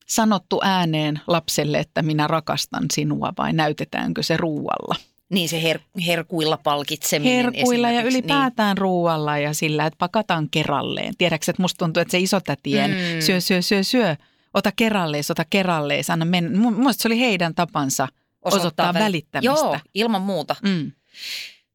[0.07, 4.95] sanottu ääneen lapselle, että minä rakastan sinua vai näytetäänkö se ruualla?
[5.29, 11.13] Niin se her- herkuilla palkitseminen Herkuilla ja esimerkiksi, ylipäätään ruualla ja sillä, että pakataan kerralleen.
[11.17, 13.21] Tiedätkö, että musta tuntuu, että se isotätien Mm.
[13.21, 14.15] syö, syö, syö, syö,
[14.53, 16.59] ota kerrallees, ota kerrallees, anna mennä.
[16.59, 18.07] Mun se oli heidän tapansa
[18.41, 19.45] osoittaa, väl- välittämistä.
[19.65, 20.55] Joo, ilman muuta.
[20.63, 20.91] Mm.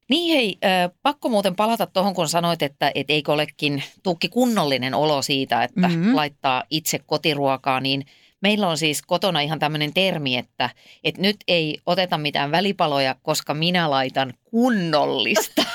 [0.08, 4.94] Niin hei, äh, pakko muuten palata tuohon, kun sanoit, että et eikö olekin tukki kunnollinen
[4.94, 6.16] olo siitä, että Mhm.
[6.16, 8.04] laittaa itse kotiruokaa, niin
[8.42, 10.70] meillä on siis kotona ihan tämmöinen termi, että,
[11.04, 15.64] että nyt ei oteta mitään välipaloja, koska minä laitan kunnollista.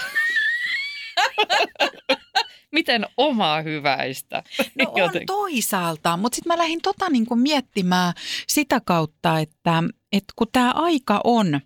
[2.71, 4.43] Miten omaa hyväistä?
[4.75, 8.13] No on Joten- toisaalta, mutta sitten mä lähdin tota niinku miettimään
[8.47, 11.59] sitä kautta, että, että kun tämä aika on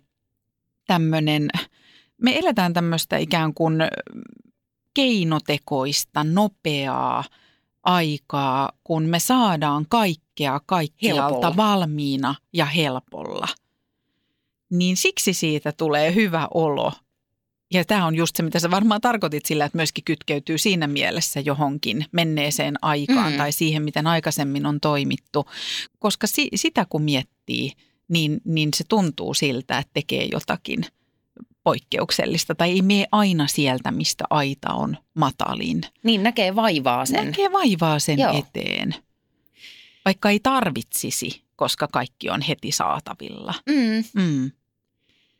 [0.86, 1.48] tämmöinen,
[2.22, 3.74] me eletään tämmöistä ikään kuin
[4.94, 7.24] keinotekoista, nopeaa
[7.82, 9.86] aikaa, kun me saadaan
[10.50, 11.56] kaikkea kaikkialta Helpolla.
[11.56, 13.48] valmiina ja helpolla.
[14.70, 16.92] Niin siksi siitä tulee hyvä olo.
[17.74, 21.40] Ja tämä on just se, mitä sä varmaan tarkoitit sillä, että myöskin kytkeytyy siinä mielessä
[21.40, 23.38] johonkin menneeseen aikaan Mm.
[23.38, 25.44] tai siihen, miten aikaisemmin on toimittu.
[25.98, 27.72] Koska si- sitä kun miettii,
[28.08, 30.84] niin, niin se tuntuu siltä, että tekee jotakin
[31.64, 35.80] poikkeuksellista tai ei mene aina sieltä, mistä aita on matalin.
[36.04, 37.26] Niin näkee vaivaa sen.
[37.26, 38.38] Näkee vaivaa sen Joo.
[38.38, 38.94] eteen,
[40.04, 43.54] vaikka ei tarvitsisi, koska kaikki on heti saatavilla.
[43.66, 44.22] Mm.
[44.22, 44.50] Mm.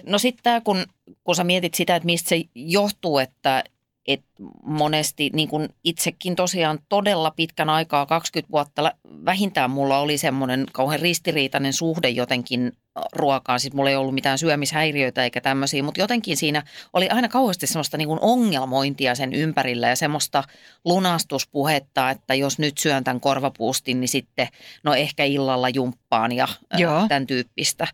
[0.06, 0.86] No sitten kun,
[1.24, 3.64] kun sä mietit sitä, että mistä se johtuu, että,
[4.06, 4.28] että
[4.64, 8.92] monesti niin kun itsekin tosiaan todella pitkän aikaa, 20 vuotta
[9.24, 12.72] vähintään mulla oli semmoinen kauhean ristiriitainen suhde jotenkin
[13.12, 13.60] ruokaan.
[13.60, 16.62] Siis mulla ei ollut mitään syömishäiriöitä eikä tämmöisiä, mutta jotenkin siinä
[16.92, 20.44] oli aina kauheasti semmoista niin kun ongelmointia sen ympärillä ja semmoista
[20.84, 24.48] lunastuspuhetta, että jos nyt syön tämän korvapuustin, niin sitten
[24.84, 27.08] no ehkä illalla jumppaan ja Joo.
[27.08, 27.86] tämän tyyppistä.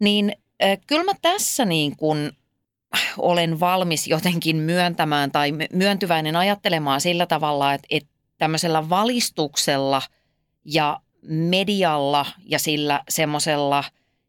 [0.00, 0.32] Niin
[0.86, 2.32] kyllä mä tässä niin kuin
[3.18, 10.02] olen valmis jotenkin myöntämään tai my- myöntyväinen ajattelemaan sillä tavalla, että, että tämmöisellä valistuksella
[10.64, 13.84] ja medialla ja sillä semmoisella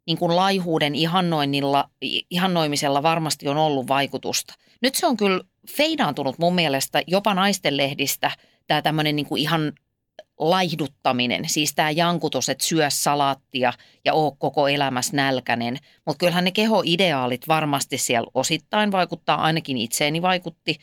[0.06, 1.90] niin kuin laihuuden ihannoinnilla,
[2.30, 4.54] ihannoimisella varmasti on ollut vaikutusta.
[4.82, 5.44] Nyt se on kyllä
[5.78, 8.32] feidaantunut mun mielestä jopa naistenlehdistä
[8.68, 9.74] tämä tämmöinen niin kuin ihan
[10.40, 13.74] laihduttaminen, siis tämä jankutus, että syö salaattia
[14.06, 15.78] ja oo koko elämässä nälkänen.
[16.06, 20.76] Mutta kyllähän ne kehoideaalit varmasti siellä osittain vaikuttaa, ainakin itseeni vaikutti.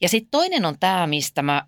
[0.00, 1.62] Ja sitten toinen on tämä, mistä mä,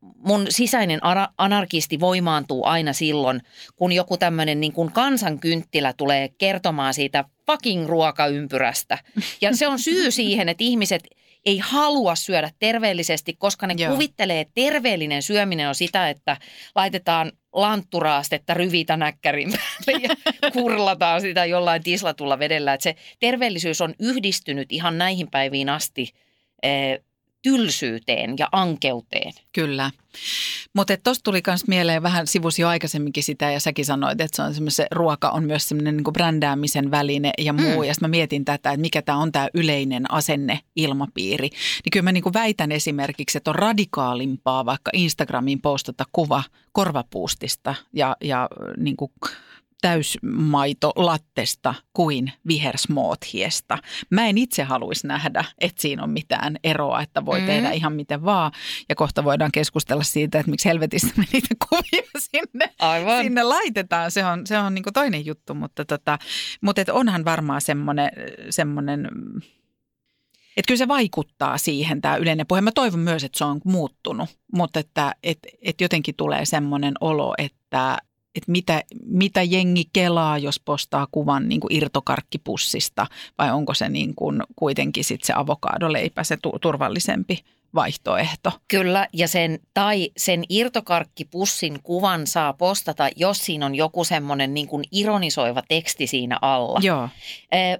[0.00, 1.00] mun sisäinen
[1.38, 3.40] anarkisti voimaantuu aina silloin,
[3.76, 8.98] kun joku tämmöinen niin kuin kansankynttilä tulee kertomaan siitä fucking ruokaympyrästä.
[9.40, 11.02] Ja se on syy siihen, että ihmiset
[11.46, 13.92] ei halua syödä terveellisesti, koska ne Joo.
[13.92, 16.36] kuvittelee, että terveellinen syöminen on sitä, että
[16.74, 22.74] laitetaan lantturaastetta ryvitä näkkärin päälle ja kurlataan sitä jollain tislatulla vedellä.
[22.74, 26.12] Että se terveellisyys on yhdistynyt ihan näihin päiviin asti
[26.62, 27.00] eh,
[27.44, 29.32] tylsyyteen ja ankeuteen.
[29.52, 29.90] Kyllä.
[30.74, 34.42] Mutta tuosta tuli myös mieleen vähän sivusi jo aikaisemminkin sitä ja säkin sanoit, että se
[34.42, 37.82] on se ruoka on myös semmoinen niin brändäämisen väline ja muu.
[37.82, 37.84] Mm.
[37.84, 41.48] Ja sitten mä mietin tätä, että mikä tämä on tämä yleinen asenne ilmapiiri.
[41.48, 48.16] Niin kyllä mä niin väitän esimerkiksi, että on radikaalimpaa vaikka Instagramiin postata kuva korvapuustista ja,
[48.20, 49.10] ja niin kuin
[49.84, 53.78] täysmaito lattesta kuin vihersmoothiesta.
[54.10, 57.42] Mä en itse haluaisi nähdä, että siinä on mitään eroa, että voi Mm.
[57.42, 57.46] mm.
[57.46, 58.52] tehdä ihan miten vaan.
[58.88, 63.22] Ja kohta voidaan keskustella siitä, että miksi helvetistä me niitä kuvia sinne, Aivan.
[63.22, 64.10] sinne laitetaan.
[64.10, 66.18] Se on, se on niin toinen juttu, mutta, tota,
[66.60, 68.10] mutta et onhan varmaan semmoinen,
[68.50, 69.08] semmoinen
[70.56, 72.60] että kyllä se vaikuttaa siihen tämä yleinen puhe.
[72.60, 77.34] Mä toivon myös, että se on muuttunut, mutta että et, et jotenkin tulee semmoinen olo,
[77.38, 77.98] että
[78.34, 83.06] että mitä, mitä jengi kelaa, jos postaa kuvan niin kuin irtokarkkipussista
[83.38, 87.44] vai onko se niin kuin kuitenkin sit se avokadoleipä se tu- turvallisempi
[87.74, 88.52] vaihtoehto.
[88.68, 94.66] Kyllä, ja sen, tai sen irtokarkkipussin kuvan saa postata, jos siinä on joku semmoinen niin
[94.66, 96.80] kuin ironisoiva teksti siinä alla.
[96.82, 97.08] Joo,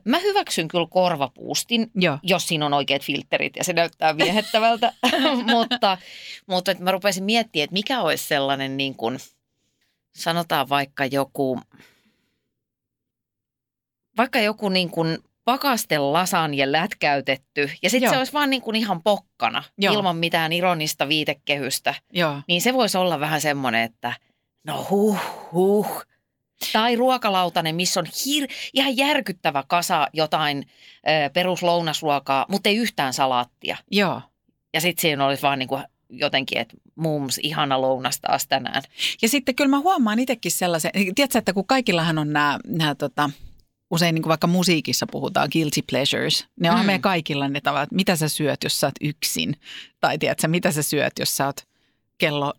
[0.05, 2.19] Mä hyväksyn kyllä korvapuustin, joo.
[2.23, 4.93] jos siinä on oikeat filterit ja se näyttää viehettävältä,
[5.53, 5.99] mutta,
[6.47, 9.19] mutta että mä rupesin miettimään, että mikä olisi sellainen niin kuin,
[10.17, 11.61] sanotaan vaikka joku,
[14.17, 19.03] vaikka joku niin kuin pakaste lasanje lätkäytetty ja sitten se olisi vaan niin kuin ihan
[19.03, 19.95] pokkana Joo.
[19.95, 24.13] ilman mitään ironista viitekehystä, Joo, niin se voisi olla vähän semmoinen, että
[24.67, 25.19] no huh
[25.53, 26.03] huh.
[26.73, 30.67] Tai ruokalautanen, missä on hir- ihan järkyttävä kasa jotain
[30.99, 33.77] ö, peruslounasruokaa, mutta ei yhtään salaattia.
[33.91, 34.23] joo.
[34.75, 35.85] Ja sitten siinä olisi vaan niin kuin
[36.19, 38.83] jotenkin, että mums, ihana lounas taas tänään.
[39.23, 43.31] Ja sitten kyllä mä huomaan itsekin sellaisen, tiedätkö, että kun kaikillahan on nämä, nämä tota,
[43.91, 46.87] usein niin kuin vaikka musiikissa puhutaan guilty pleasures, ne onhan Mm.
[46.87, 49.57] meidän kaikilla ne tavat, että mitä sä syöt, jos sä oot yksin,
[50.01, 51.57] tai tiedätkö, mitä sä syöt, jos sä oot
[52.19, 52.53] kello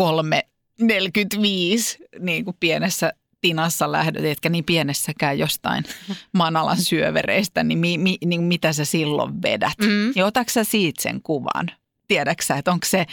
[0.00, 5.84] 03.45 niin kuin pienessä tinassa lähdöt, etkä niin pienessäkään jostain
[6.32, 9.78] manalan syövereistä, niin, mi, mi, niin mitä sä silloin vedät?
[9.80, 10.12] Mm.
[10.16, 11.70] Ja otatko sä siitä sen kuvan?
[12.08, 13.06] Tiedätkö sä, että onko se,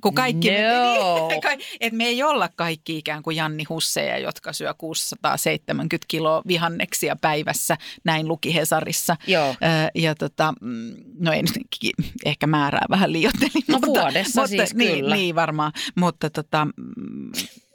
[0.00, 1.28] kun kaikki, No.
[1.28, 7.16] me, että me ei olla kaikki ikään kuin Janni Husseja, jotka syö 670 kiloa vihanneksia
[7.16, 9.16] päivässä, näin luki Hesarissa.
[9.26, 9.54] Joo.
[9.94, 11.42] Ja tota, mm, no ei
[11.80, 11.92] ki-
[12.24, 13.52] ehkä määrää vähän liioittelin.
[13.68, 15.14] No mutta, vuodessa mutta, siis niin, kyllä.
[15.16, 17.32] Niin varmaan, mutta tota, mm,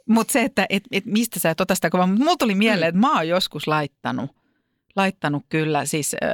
[0.08, 2.06] mutta se, että et, et mistä sä et ota sitä kovaa.
[2.06, 4.30] Mutta mulla tuli mieleen, että mä oon joskus laittanut,
[4.96, 6.28] laittanut kyllä, siis äh,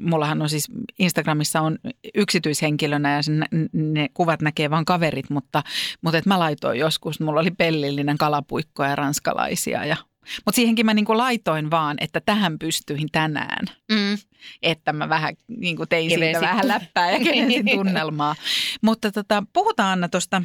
[0.00, 1.78] mullahan on siis Instagramissa on
[2.14, 5.62] yksityishenkilönä ja sen, ne kuvat näkee vain kaverit, mutta,
[6.02, 9.96] mutta et mä laitoin joskus, mulla oli pellillinen kalapuikkoja ja ranskalaisia ja
[10.44, 14.18] mutta siihenkin mä niinku laitoin vaan, että tähän pystyin tänään Mm.
[14.62, 16.34] että mä vähän niin kuin tein Kevensit.
[16.34, 18.34] siitä vähän läppää ja kevensin tunnelmaa.
[18.82, 20.42] Mutta tota, puhutaan Anna tuosta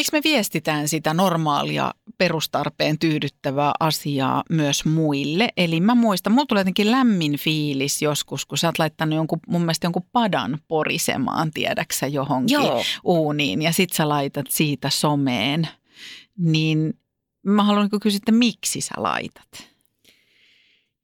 [0.00, 5.48] Miksi me viestitään sitä normaalia perustarpeen tyydyttävää asiaa myös muille?
[5.56, 9.60] Eli mä muistan, mulla tulee jotenkin lämmin fiilis joskus, kun sä oot laittanut jonkun, mun
[9.60, 12.82] mielestä jonkun padan porisemaan, tiedäksä, johonkin Joo.
[13.04, 15.68] uuniin ja sit sä laitat siitä someen.
[16.38, 16.94] Niin
[17.42, 19.68] mä haluan niin kysyä, että miksi sä laitat?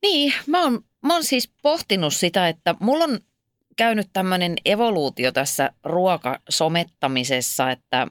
[0.02, 3.18] Niin, mä oon, mä oon siis pohtinut sitä, että mulla on
[3.76, 8.06] käynyt tämmöinen evoluutio tässä ruokasomettamisessa, että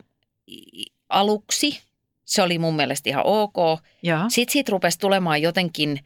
[1.09, 1.79] aluksi
[2.25, 3.55] se oli mun mielestä ihan ok.
[4.03, 4.19] Joo.
[4.27, 5.99] Sitten siitä rupesi tulemaan jotenkin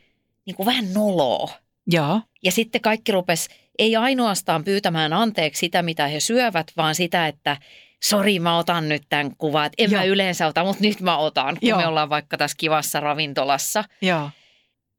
[0.46, 1.50] niin kuin vähän noloa.
[1.88, 2.22] Joo.
[2.44, 3.48] Ja sitten kaikki rupes
[3.80, 7.58] ei ainoastaan pyytämään anteeksi sitä, mitä he syövät, vaan sitä, että
[8.04, 9.66] sori, mä otan nyt tämän kuvan.
[9.66, 10.02] Että en Joo.
[10.02, 11.80] mä yleensä ota, mutta nyt mä otan, kun Joo.
[11.80, 13.84] me ollaan vaikka tässä kivassa ravintolassa.
[14.02, 14.30] Joo.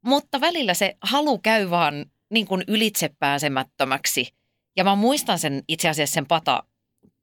[0.01, 4.33] Mutta välillä se halu käy vaan niin kuin ylitsepääsemättömäksi.
[4.77, 6.63] Ja mä muistan sen itse asiassa sen pata,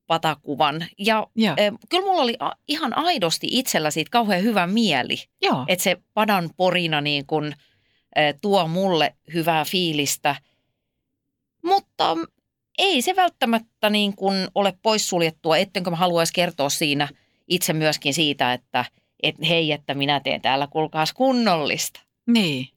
[0.09, 0.87] patakuvan.
[0.99, 1.55] Ja Joo.
[1.57, 5.17] eh, kyllä mulla oli a- ihan aidosti itsellä siitä kauhean hyvä mieli.
[5.43, 5.65] Joo.
[5.69, 7.55] Että se padan porina niin kuin,
[8.17, 10.37] eh, tuo mulle hyvää fiilistä.
[11.65, 12.27] Mutta mm,
[12.79, 17.09] ei se välttämättä niin kuin ole poissuljettua, ettenkö mä haluaisi kertoa siinä
[17.49, 18.85] itse myöskin siitä, että
[19.23, 22.01] et, hei, että minä teen täällä kuulkaas kunnollista.
[22.27, 22.69] Niin.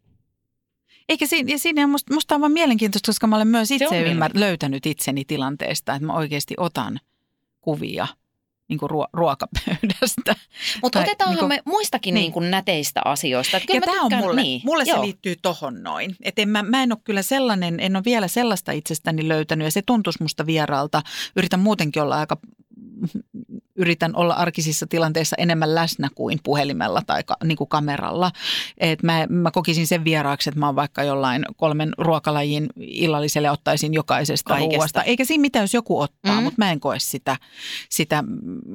[1.10, 4.02] Eikä siinä, ja siinä on musta, musta on vaan mielenkiintoista, koska mä olen myös itse
[4.02, 7.00] ymmär, löytänyt itseni tilanteesta, että mä oikeasti otan
[7.62, 8.08] kuvia
[8.72, 10.36] niin kuin ruo- ruokapöydästä.
[10.84, 12.22] Mutta otetaanhan niinku- me muistakin niin.
[12.22, 12.32] niin.
[12.32, 13.58] kuin näteistä asioista.
[13.58, 16.16] Että kyllä ja mä tämä on mulle, niin, mulle se liittyy tohon noin.
[16.24, 19.72] Et en mä, mä en ole kyllä sellainen, en ole vielä sellaista itsestäni löytänyt ja
[19.72, 21.02] se tuntuisi musta vieraalta.
[21.36, 22.38] Yritän muutenkin olla aika,
[23.76, 28.32] yritän olla arkisissa tilanteissa enemmän läsnä kuin puhelimella tai ka, niin kuin kameralla.
[28.78, 33.94] Et mä, mä kokisin sen vieraaksi, että mä oon vaikka jollain kolmen ruokalajin illalliselle ottaisin
[33.94, 34.76] jokaisesta Kaikesta.
[34.76, 35.04] ruoasta.
[35.04, 36.38] Eikä siinä mitään, jos joku ottaa, Mm.
[36.38, 36.44] mm.
[36.44, 37.38] mutta mä en koe sitä,
[37.90, 38.24] sitä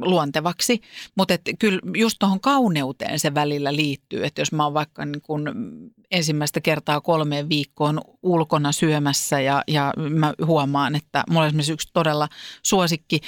[0.01, 0.81] luontevaksi.
[1.17, 5.45] Mutta kyllä just tuohon kauneuteen se välillä liittyy, että jos mä oon vaikka niin kun
[6.11, 11.91] ensimmäistä kertaa kolmeen viikkoon ulkona syömässä ja, ja mä huomaan, että mulla on esimerkiksi yksi
[11.93, 12.29] todella
[12.63, 13.21] suosikki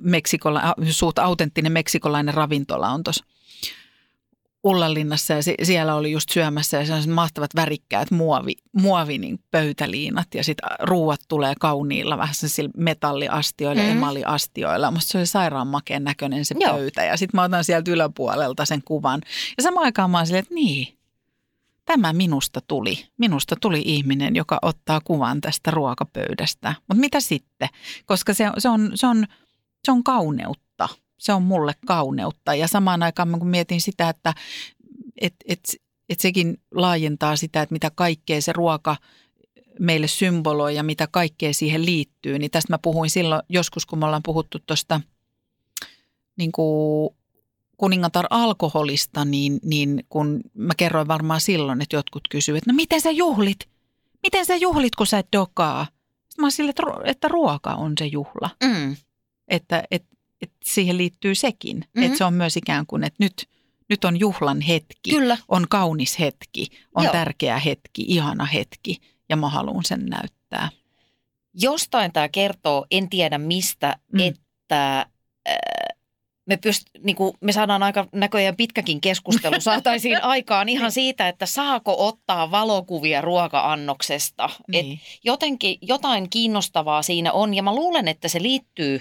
[0.00, 3.24] Meksikola, suut autenttinen meksikolainen ravintola on tuossa
[4.64, 10.44] Ullanlinnassa ja siellä oli just syömässä ja sellaiset mahtavat värikkäät muovi, muovi niin pöytäliinat ja
[10.44, 13.90] sitten ruuat tulee kauniilla vähän sillä metalliastioilla, mm.
[13.90, 14.90] emaliastioilla.
[14.90, 16.74] Musta se oli sairaan makeen näköinen se Joo.
[16.74, 19.20] pöytä ja sitten mä otan sieltä yläpuolelta sen kuvan.
[19.56, 20.98] Ja samaan aikaan mä oon silleen, että niin,
[21.84, 23.06] tämä minusta tuli.
[23.18, 26.74] Minusta tuli ihminen, joka ottaa kuvan tästä ruokapöydästä.
[26.88, 27.68] Mutta mitä sitten?
[28.06, 29.26] Koska se, se, on, se, on,
[29.84, 30.88] se on kauneutta.
[31.18, 32.54] Se on mulle kauneutta.
[32.54, 34.34] Ja samaan aikaan kun mietin sitä, että
[35.20, 35.60] et, et,
[36.08, 38.96] et sekin laajentaa sitä, että mitä kaikkea se ruoka
[39.80, 42.38] meille symboloi ja mitä kaikkea siihen liittyy.
[42.38, 45.00] Niin tästä mä puhuin silloin joskus, kun me ollaan puhuttu tuosta
[46.36, 46.52] niin
[47.76, 53.00] kuningatar alkoholista, niin, niin kun mä kerroin varmaan silloin, että jotkut kysyivät, että no miten
[53.00, 53.58] sä juhlit?
[54.22, 55.84] Miten sä juhlit, kun sä et dokaa?
[55.84, 58.50] Sitten mä oon silleen, että, ru- että ruoka on se juhla.
[58.64, 58.96] Mm.
[59.48, 61.76] Että, että, että siihen liittyy sekin.
[61.76, 61.84] Mhm.
[61.86, 62.02] Mm-hmm.
[62.06, 63.48] Että se on myös ikään kuin, että nyt,
[63.88, 65.10] nyt on juhlan hetki.
[65.10, 65.38] Kyllä.
[65.48, 67.12] On kaunis hetki, on Joo.
[67.12, 68.96] tärkeä hetki, ihana hetki
[69.28, 70.68] ja mä haluan sen näyttää.
[71.54, 73.96] Jostain tämä kertoo, en tiedä mistä.
[74.12, 74.20] Mm.
[74.20, 75.56] että äh,
[76.46, 81.46] me, pyst, niin kuin, me saadaan aika näköjään pitkäkin keskustelu saataisiin aikaan ihan siitä, että
[81.46, 84.50] saako ottaa valokuvia ruoka-annoksesta.
[84.72, 85.00] Et Niin.
[85.24, 89.00] jotenkin jotain kiinnostavaa siinä on ja mä luulen, että se liittyy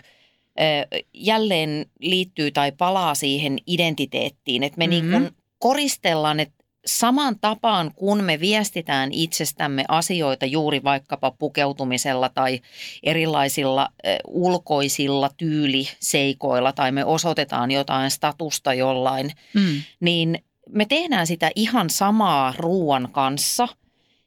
[1.14, 4.96] jälleen liittyy tai palaa siihen identiteettiin, että me Mhm.
[4.96, 5.12] mm-hmm.
[5.12, 12.62] niin kuin koristellaan, että saman tapaan kun me viestitään itsestämme asioita juuri vaikkapa pukeutumisella tai
[13.04, 13.90] erilaisilla
[14.28, 19.82] ulkoisilla tyyliseikoilla tai me osoitetaan jotain statusta jollain, Mm.
[20.00, 23.68] niin me tehdään sitä ihan samaa ruoan kanssa.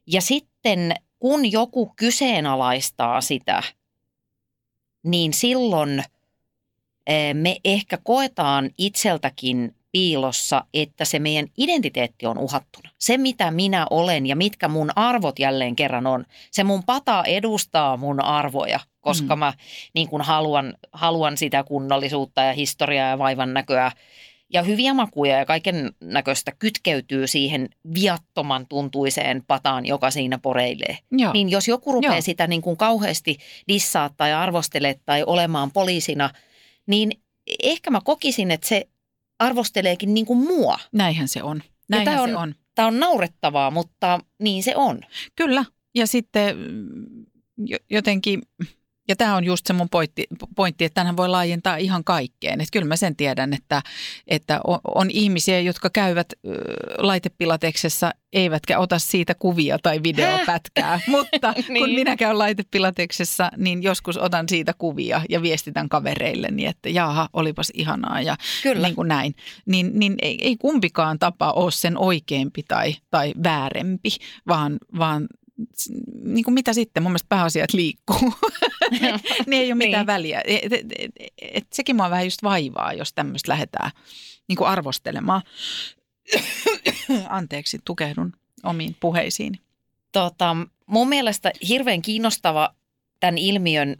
[0.06, 3.62] Ja sitten kun joku kyseenalaistaa sitä,
[5.02, 6.04] niin silloin
[7.34, 12.90] me ehkä koetaan itseltäkin piilossa, että se meidän identiteetti on uhattuna.
[12.98, 17.96] Se, mitä minä olen ja mitkä mun arvot jälleen kerran on, se mun pata edustaa
[17.96, 19.38] mun arvoja, koska Mm.
[19.38, 19.52] mä
[19.94, 23.92] niin kun haluan, haluan sitä kunnollisuutta ja historiaa ja vaivan näköä
[24.52, 30.98] ja hyviä makuja ja kaiken näköistä kytkeytyy siihen viattoman tuntuiseen pataan, joka siinä poreilee.
[31.10, 31.32] Joo.
[31.32, 32.22] Niin jos joku rupeaa Joo.
[32.22, 36.30] sitä niin kuin kauheasti dissaa tai arvostelee tai olemaan poliisina,
[36.86, 37.10] niin
[37.62, 38.88] ehkä mä kokisin, että se
[39.38, 40.78] arvosteleekin niin kuin mua.
[40.92, 41.62] Näinhän se on.
[41.88, 42.54] Näinhän tää se on- on.
[42.74, 45.00] Tämä on naurettavaa, mutta niin se on.
[45.36, 45.64] Kyllä.
[45.94, 47.26] Ja sitten mm,
[47.58, 48.42] jo- jotenkin
[49.08, 52.60] Ja tämä on just se mun pointti, pointti että tämähän voi laajentaa ihan kaikkeen.
[52.60, 53.82] Että kyllä mä sen tiedän, että,
[54.26, 56.48] että on, on ihmisiä, jotka käyvät ö,
[56.98, 61.00] laitepilateksessa, eivätkä ota siitä kuvia tai videopätkää.
[61.06, 61.90] Mutta kun Niin.
[61.94, 67.72] minä käyn laitepilateksessa, niin joskus otan siitä kuvia ja viestitän kavereille, niin että jaha, olipas
[67.74, 68.86] ihanaa ja Kyllä.
[68.88, 69.34] niin kuin näin.
[69.66, 74.08] Niin, niin ei, ei kumpikaan tapa ole sen oikeampi tai, tai väärempi,
[74.48, 75.26] vaan, vaan
[76.24, 78.34] niin kuin mitä sitten, mun mielestä pääasiat liikkuu.
[79.46, 80.06] niin ei ole mitään Niin.
[80.06, 80.42] väliä.
[80.46, 83.90] Et, et, et, et, sekin mua vähän just vaivaa, jos tämmöistä lähdetään
[84.48, 85.42] niin kuin arvostelemaan.
[87.28, 88.32] Anteeksi, tukehdun
[88.64, 89.58] omiin puheisiin.
[90.12, 90.56] Tota,
[90.86, 92.74] mun mielestä hirveän kiinnostava
[93.20, 93.96] tämän ilmiön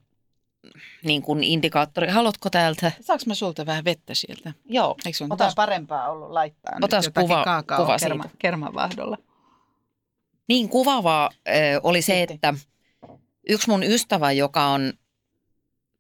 [1.05, 2.09] niin kuin indikaattori.
[2.09, 2.93] Haluatko täältä?
[3.01, 4.53] Saanko mä sulta vähän vettä sieltä?
[4.65, 4.97] Joo.
[5.07, 7.45] Eikö sun Otas- parempaa ollut laittaa otas nyt kuva-
[7.77, 8.37] kuva kerma, siitä.
[8.39, 9.19] kermavahdolla?
[10.49, 12.35] Niin kuvaavaa ö, oli se, Sitten.
[12.35, 12.55] että
[13.49, 14.93] yksi mun ystävä, joka on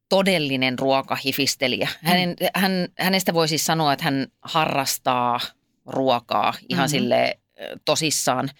[0.09, 1.89] todellinen ruokahifistelijä.
[2.03, 5.41] Hänen, hän, hänestä voi siis sanoa, että hän harrastaa
[5.87, 6.77] ruokaa ihan Mhm.
[6.79, 6.89] mm-hmm.
[6.89, 7.39] sille
[7.85, 8.51] tosissaan.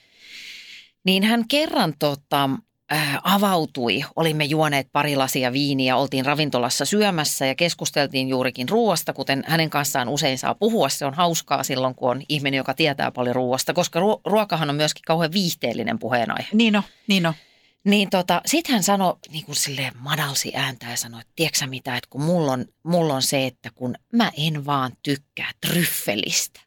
[1.05, 2.51] Niin hän kerran tota,
[2.93, 4.05] äh, avautui.
[4.17, 10.09] Olimme juoneet pari lasia viiniä, oltiin ravintolassa syömässä ja keskusteltiin juurikin ruoasta, kuten hänen kanssaan
[10.09, 10.89] usein saa puhua.
[10.89, 14.77] Se on hauskaa silloin, kun on ihminen, joka tietää paljon ruoasta, koska ruo- ruokahan on
[14.77, 16.49] myöskin kauhean viihteellinen puheenaihe.
[16.53, 17.35] Niin on, niin on.
[17.87, 21.67] Niin tota, sit hän sanoi niin kuin silleen madalsi ääntä ja sanoi, että tiedätkö sä
[21.67, 26.61] mitä, että kun mulla on, mulla on se, että kun mä en vaan tykkää tryffelistä.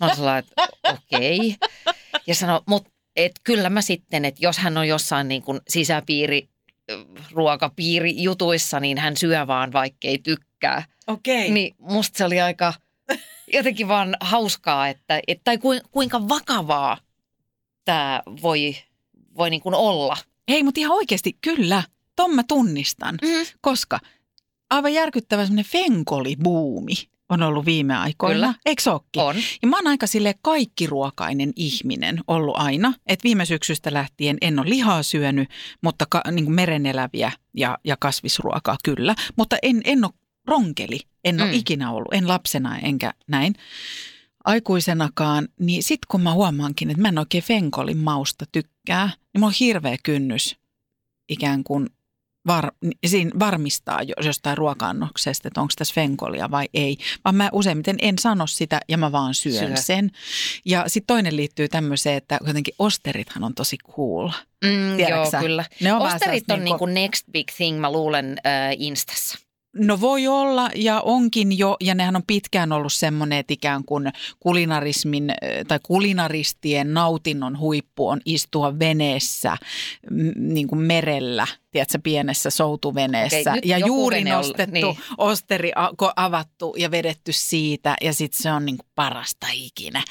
[0.00, 1.56] Mä oon sellainen, että okei.
[2.26, 6.48] Ja sanoi, mutta et kyllä mä sitten, että jos hän on jossain niin kuin sisäpiiri,
[7.30, 10.84] ruokapiiri jutuissa, niin hän syö vaan vaikkei tykkää.
[11.06, 11.50] Okei.
[11.50, 12.74] Niin musta se oli aika
[13.52, 16.98] jotenkin vaan hauskaa, että, et, tai kuin, kuinka vakavaa
[17.84, 18.76] tämä voi,
[19.36, 20.16] voi niin kuin olla.
[20.48, 21.82] Hei, mutta ihan oikeasti, kyllä,
[22.16, 23.46] ton mä tunnistan, Mm.
[23.60, 24.00] koska
[24.70, 26.94] aivan järkyttävä semmoinen fenkolibuumi
[27.28, 28.34] on ollut viime aikoina.
[28.34, 28.54] Kyllä.
[28.66, 29.22] Eikö se ookin?
[29.22, 29.36] On.
[29.62, 32.94] Ja mä oon aika sille kaikkiruokainen ihminen ollut aina.
[33.06, 35.48] Että viime syksystä lähtien en ole lihaa syönyt,
[35.82, 39.14] mutta ka, niin kuin mereneläviä ja, ja kasvisruokaa kyllä.
[39.36, 40.12] Mutta en, en ole
[40.46, 41.00] ronkeli.
[41.24, 41.54] En ole Mm.
[41.54, 41.58] mm.
[41.58, 43.54] ikinä ollut, en lapsena enkä näin
[44.44, 45.48] aikuisenakaan.
[45.60, 49.54] Niin sit kun mä huomaankin, että mä en oikein fenkolin mausta tykkää, niin mulla on
[49.60, 50.56] hirveä kynnys
[51.28, 51.88] ikään kuin
[52.46, 52.72] var,
[53.06, 56.96] siinä varmistaa jo- jostain ruoka-annoksesta, että onko tässä fenkolia vai ei.
[57.24, 59.76] Vaan mä useimmiten en sano sitä ja mä vaan syön Syö.
[59.76, 60.10] Sen.
[60.64, 64.28] Ja sitten toinen liittyy tämmöiseen, että jotenkin osterithan on tosi cool.
[64.64, 65.40] Mm, Tiedätkö joo, sä?
[65.40, 65.64] kyllä.
[65.80, 69.38] Ne on Osterit on niinku- niin kuin next big thing, mä luulen, äh, Instassa.
[69.76, 74.12] No voi olla ja onkin jo, ja nehän on pitkään ollut semmoinen, että ikään kuin
[74.40, 75.32] kulinarismin
[75.68, 79.56] tai kulinaristien nautinnon huippu on istua veneessä
[80.36, 83.52] niin kuin merellä, tiedätkö, pienessä soutuveneessä.
[83.52, 84.98] Okei, ja juuri nostettu niin.
[85.18, 85.72] osteri
[86.16, 90.02] avattu ja vedetty siitä ja sitten se on niin kuin parasta ikinä.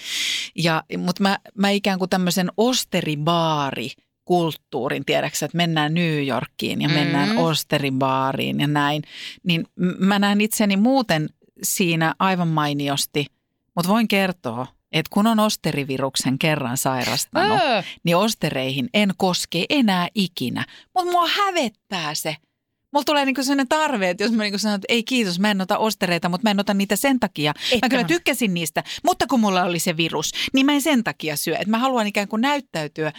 [0.56, 3.92] Ja, mutta mä, mä ikään kuin tämmöisen osteribaari
[4.30, 7.38] kulttuurin, tiedäksä, että mennään New Yorkiin ja mennään Mm.
[7.38, 9.02] osteribaariin ja näin,
[9.44, 9.66] niin
[10.00, 11.30] mä näen itseni muuten
[11.64, 13.26] siinä aivan mainiosti,
[13.76, 20.08] mutta voin kertoa, että kun on osteriviruksen kerran sairastanut, Öö, niin ostereihin en koske enää
[20.16, 20.66] ikinä.
[20.96, 22.36] Mutta mua hävettää se.
[22.92, 25.62] Mulla tulee niinku sellainen tarve, että jos mä niinku sanon, että ei kiitos, mä en
[25.62, 27.54] ota ostereita, mutta mä en ota niitä sen takia.
[27.72, 31.04] Että mä kyllä tykkäsin niistä, mutta kun mulla oli se virus, niin mä en sen
[31.04, 31.56] takia syö.
[31.56, 33.12] Että mä haluan ikään kuin näyttäytyä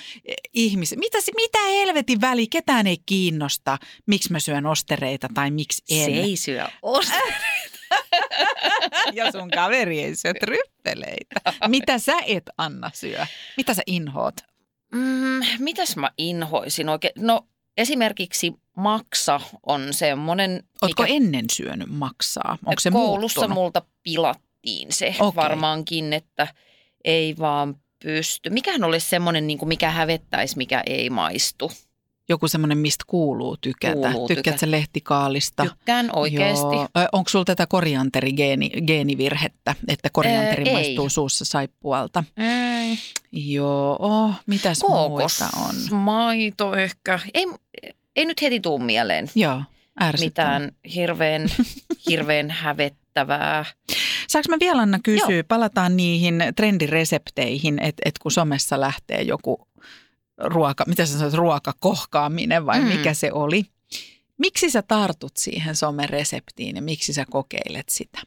[0.53, 0.99] ihmisiä.
[0.99, 6.05] Mitä, se- mitä helvetin väli, ketään ei kiinnosta, miksi mä syön ostereita tai miksi en.
[6.05, 7.81] se ei syö ostereita.
[9.13, 11.41] Ja sun kaveri ei syö tryppeleitä.
[11.69, 13.27] Mitä sä et Anna syö?
[13.57, 14.35] Mitä sä inhoot?
[14.95, 17.13] Mm, mitäs mä inhoisin oikein?
[17.19, 17.47] No
[17.77, 22.59] esimerkiksi maksa on semmoinen, Ootko ennen syönyt maksaa?
[22.67, 23.55] Onko se koulussa muuttunut?
[23.55, 25.37] multa pilattiin se Okei.
[25.37, 26.49] varmaankin, että
[27.05, 28.51] ei vaan pysty.
[28.51, 31.73] Mikähän olisi semmoinen, niin mikä hävettäisi, mikä ei maistu?
[32.31, 34.11] Joku semmoinen, mistä kuuluu tykätä.
[34.13, 34.61] Kuuluu Tykkäät tykätä.
[34.61, 35.63] sä lehtikaalista?
[35.65, 36.77] Tykkään oikeasti.
[37.13, 40.73] Onko sulla tätä korianterigeenivirhettä, että korianteri ei.
[40.73, 42.25] maistuu suussa saippualta?
[42.37, 42.99] Ei.
[43.33, 45.11] Joo, oh, mitäs muita on?
[45.11, 47.19] Kookosmaito ehkä.
[47.35, 47.47] Ei,
[48.17, 49.63] ei nyt heti tuu mieleen Joo,
[50.03, 50.59] ärsyttävää.
[50.59, 51.43] mitään hirveän,
[52.09, 53.65] hirveän hävettävää.
[54.29, 55.43] Saanko mä vielä Anna kysyä, Joo.
[55.49, 59.69] palataan niihin trendiresepteihin, että et kun somessa lähtee joku
[60.41, 62.87] ruoka, mitä sä sanoit, ruokakohkaaminen vai Mm.
[62.87, 63.65] mikä se oli.
[64.39, 68.19] Miksi sä tartut siihen somereseptiin ja miksi sä kokeilet sitä?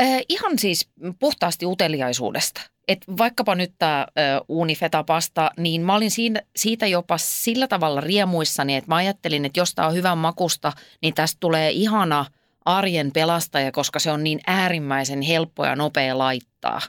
[0.00, 2.60] Äh, ihan siis puhtaasti uteliaisuudesta.
[2.88, 4.06] Et vaikkapa nyt tämä
[4.48, 9.74] uunifetapasta, niin mä olin siinä, siitä jopa sillä tavalla riemuissani, että mä ajattelin, että jos
[9.74, 10.72] tämä on hyvän makusta,
[11.02, 12.24] niin tästä tulee ihana
[12.64, 16.80] arjen pelastaja, koska se on niin äärimmäisen helppo ja nopea laittaa.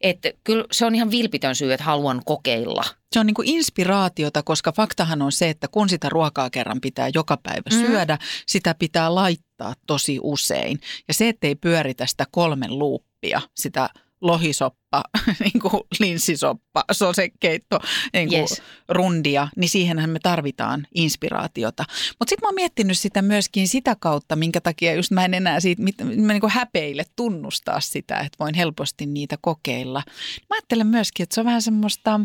[0.00, 2.84] Että kyllä se on ihan vilpitön syy, että haluan kokeilla.
[3.12, 7.10] Se on niin kuin inspiraatiota, koska faktahan on se, että kun sitä ruokaa kerran pitää
[7.14, 7.80] joka päivä Mm.
[7.80, 10.80] syödä, sitä pitää laittaa tosi usein.
[11.08, 13.90] Ja se, ettei pyöritä sitä kolmen luuppia, sitä
[14.20, 15.02] lohisoppa,
[15.44, 17.78] niin kuin linssisoppa, sosekeitto,
[18.12, 18.62] niin kuin Yes.
[18.88, 21.84] rundia, niin siihenhän me tarvitaan inspiraatiota.
[22.18, 25.60] Mutta sitten mä oon miettinyt sitä myöskin sitä kautta, minkä takia just mä en enää
[25.60, 30.02] siitä, mit- mä niin kuin häpeille tunnustaa sitä, että voin helposti niitä kokeilla.
[30.50, 32.20] Mä ajattelen myöskin, että se on vähän semmoista,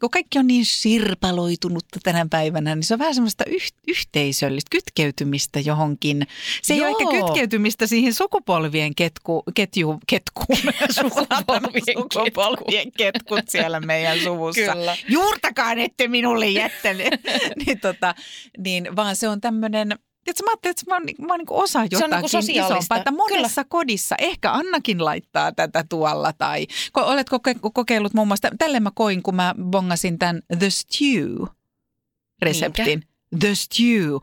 [0.00, 5.60] kun kaikki on niin sirpaloitunutta tänä päivänä, niin se on vähän semmoista yh- yhteisöllistä kytkeytymistä
[5.60, 6.26] johonkin.
[6.62, 6.98] Se ei ole Joo.
[7.00, 10.58] ehkä kytkeytymistä siihen sukupolvien ketku, ketju, ketkuun.
[11.00, 14.72] Sukupolvien sukupolvien ketkut siellä meidän suvussa.
[14.72, 14.96] Kyllä.
[15.08, 17.20] Juurtakaan ette minulle jättäneet.
[17.66, 18.14] niin, tota,
[18.58, 19.98] niin, vaan se on tämmöinen,
[20.28, 22.76] Tiedätkö, mä ajattelin, että mä oon, mä oon niin osa jotakin sosiaalista.
[22.76, 22.98] isompaa.
[22.98, 26.32] Että monessa kodissa, ehkä Annakin laittaa tätä tuolla.
[26.32, 26.66] Tai
[26.98, 33.02] ko- oletko koke- kokeillut muun muassa, tälle mä koin, kun mä bongasin tämän The Stew-reseptin.
[33.40, 34.16] The Stew.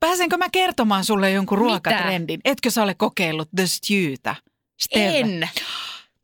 [0.00, 1.68] Pääsenkö mä kertomaan sulle jonkun Mitä?
[1.68, 2.40] ruokatrendin?
[2.44, 4.34] Etkö sä ole kokeillut The Stewtä?
[4.90, 5.48] En.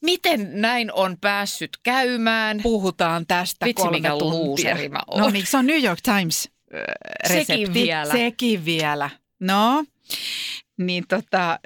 [0.03, 2.61] Miten näin on päässyt käymään?
[2.63, 4.77] Puhutaan tästä Vitsi, kolme mikä tuntia.
[4.91, 5.21] mä oon.
[5.21, 6.51] No niin, se on New York Times
[7.29, 7.47] resepti.
[7.47, 8.13] Sekin vielä.
[8.13, 9.11] Sekin vielä.
[9.41, 9.85] No,
[10.77, 11.59] niin tota,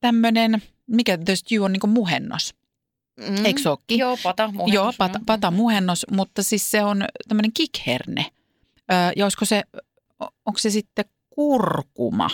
[0.00, 2.54] tämmöinen, mikä The Stew on niinku muhennos.
[3.16, 3.44] Mm.
[3.44, 3.98] Eikö se ookin?
[3.98, 4.74] Joo, pata muhennos.
[4.74, 8.26] Joo, pata, pata muhennos, mutta siis se on tämmöinen kikherne.
[9.16, 9.62] Ja olisiko se,
[10.20, 12.30] onko se sitten kurkuma?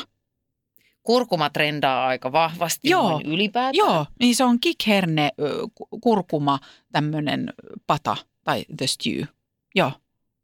[1.03, 3.21] Kurkuma trendaa aika vahvasti Joo.
[3.25, 3.75] ylipäätään.
[3.75, 5.31] Joo, niin se on kikherne,
[6.01, 6.59] kurkuma,
[6.93, 7.53] tämmöinen
[7.87, 9.23] pata tai the stew.
[9.75, 9.93] Joo,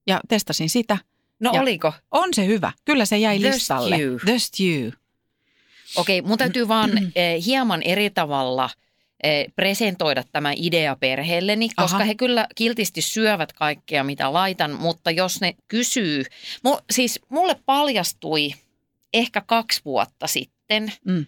[0.06, 0.98] ja testasin sitä.
[1.40, 1.92] No Ja- oliko?
[2.10, 2.72] On se hyvä.
[2.84, 3.96] Kyllä se jäi The listalle.
[3.96, 4.16] stew.
[4.24, 4.88] The stew.
[5.96, 8.70] Okei, mun täytyy vaan eh, hieman eri tavalla
[9.22, 12.04] eh, presentoida tämä idea perheelleni, koska Aha.
[12.04, 16.24] he kyllä kiltisti syövät kaikkea, mitä laitan, mutta jos ne kysyy,
[16.64, 18.50] mu, siis mulle paljastui
[19.14, 21.26] ehkä kaksi vuotta sitten, Mm.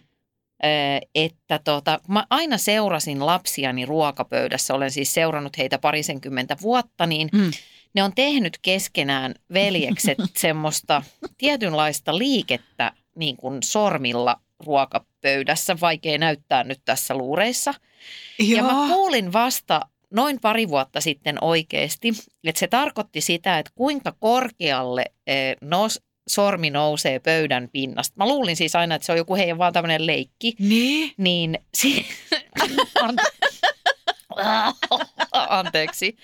[0.63, 7.29] eh, että tota, mä aina seurasin lapsiani ruokapöydässä, olen siis seurannut heitä parisenkymmentä vuotta, niin
[7.33, 7.51] Mm.
[7.93, 11.03] Ne on tehnyt keskenään veljekset semmoista
[11.37, 17.73] tietynlaista liikettä niin kuin sormilla ruokapöydässä, vaikea näyttää nyt tässä luureissa.
[18.39, 19.81] Ja mä kuulin vasta
[20.11, 22.13] noin pari vuotta sitten oikeasti,
[22.43, 28.13] että se tarkoitti sitä, että kuinka korkealle eh, nos, sormi nousee pöydän pinnasta.
[28.17, 30.55] Mä luulin siis aina, että se on joku heidän vaan tämmöinen leikki.
[30.59, 31.13] Niin?
[31.17, 32.05] Niin, si-
[35.49, 36.17] anteeksi,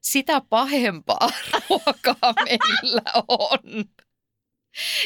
[0.00, 1.30] sitä pahempaa
[1.68, 3.84] ruokaa meillä on.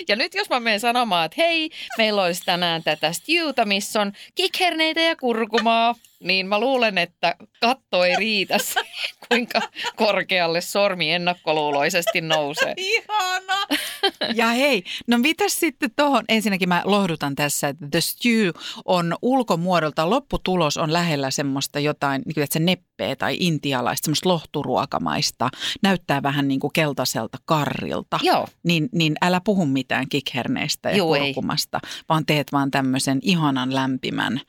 [0.09, 4.13] Ja nyt jos mä menen sanomaan, että hei, meillä olisi tänään tätä stewta, missä on
[4.35, 8.87] kikherneitä ja kurkumaa, niin mä luulen, että katto ei riitä siihen,
[9.29, 9.61] kuinka
[9.97, 12.75] korkealle sormi ennakkoluuloisesti nousee.
[12.95, 13.67] Ihana.
[14.35, 18.49] Ja hei, no mitäs sitten tuohon, ensinnäkin mä lohdutan tässä, että The Stew
[18.85, 24.29] on ulkomuodolta, lopputulos on lähellä semmoista jotain, niin kuin että se neppeä tai intialaista, semmoista
[24.29, 25.49] lohturuokamaista,
[25.83, 28.19] näyttää vähän niin kuin keltaiselta karrilta.
[28.23, 31.01] Joo, Niin, niin älä puhu mitään kikherneistä ja ei.
[31.01, 34.41] kurkumasta, vaan teet vaan tämmöisen ihanan lämpimän,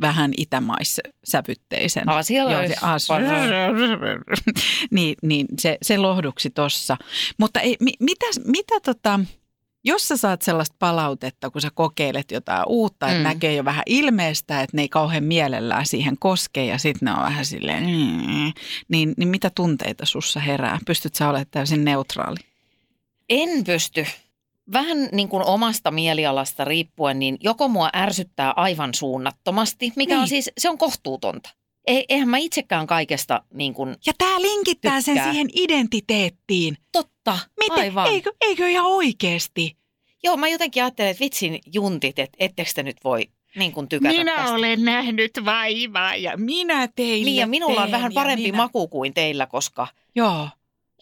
[0.00, 2.08] vähän itämaissävytteisen.
[2.08, 3.08] Asialla Joo, olisi se as-
[4.90, 6.96] niin, niin se, se lohduksi tossa.
[7.38, 9.20] Mutta ei, mi, mitä, mitä tota,
[9.84, 13.22] jos sä saat sellaista palautetta, kun sä kokeilet jotain uutta, että Mm.
[13.24, 17.22] näkee jo vähän ilmeistä, että ne ei kauhean mielellään siihen koske ja sitten ne on
[17.22, 18.52] vähän silleen, mm,
[18.88, 20.78] niin, niin mitä tunteita sussa herää?
[20.86, 22.36] Pystyt sä olemaan täysin neutraali?
[23.28, 24.06] En pysty.
[24.72, 30.22] Vähän niin kuin omasta mielialasta riippuen, niin joko mua ärsyttää aivan suunnattomasti, mikä niin.
[30.22, 31.50] on siis, se on kohtuutonta.
[31.86, 35.32] E- eihän mä itsekään kaikesta niin kuin, Ja tämä linkittää sen Tykkää.
[35.32, 36.76] siihen identiteettiin.
[36.92, 37.78] totta, Miten?
[37.78, 38.08] aivan.
[38.08, 39.76] Eikö, eikö ihan oikeasti?
[40.24, 44.24] Joo, mä jotenkin ajattelen, että vitsin juntit, että ettekö te nyt voi niin kuin tykätä
[44.24, 44.54] tästä.
[44.54, 48.56] olen nähnyt vaivaa ja minä teille Niin ja minulla on vähän parempi minä...
[48.56, 50.48] maku kuin teillä, koska Joo.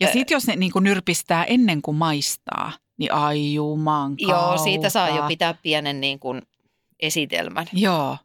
[0.01, 4.91] Ja sitten jos ne niin kuin nyrpistää ennen kuin maistaa, niin ai juman joo, siitä
[4.91, 5.29] saa jo kautta.
[5.29, 6.43] pitää pienen niin kuin
[7.01, 7.67] esitelmän.
[7.73, 8.17] Joo.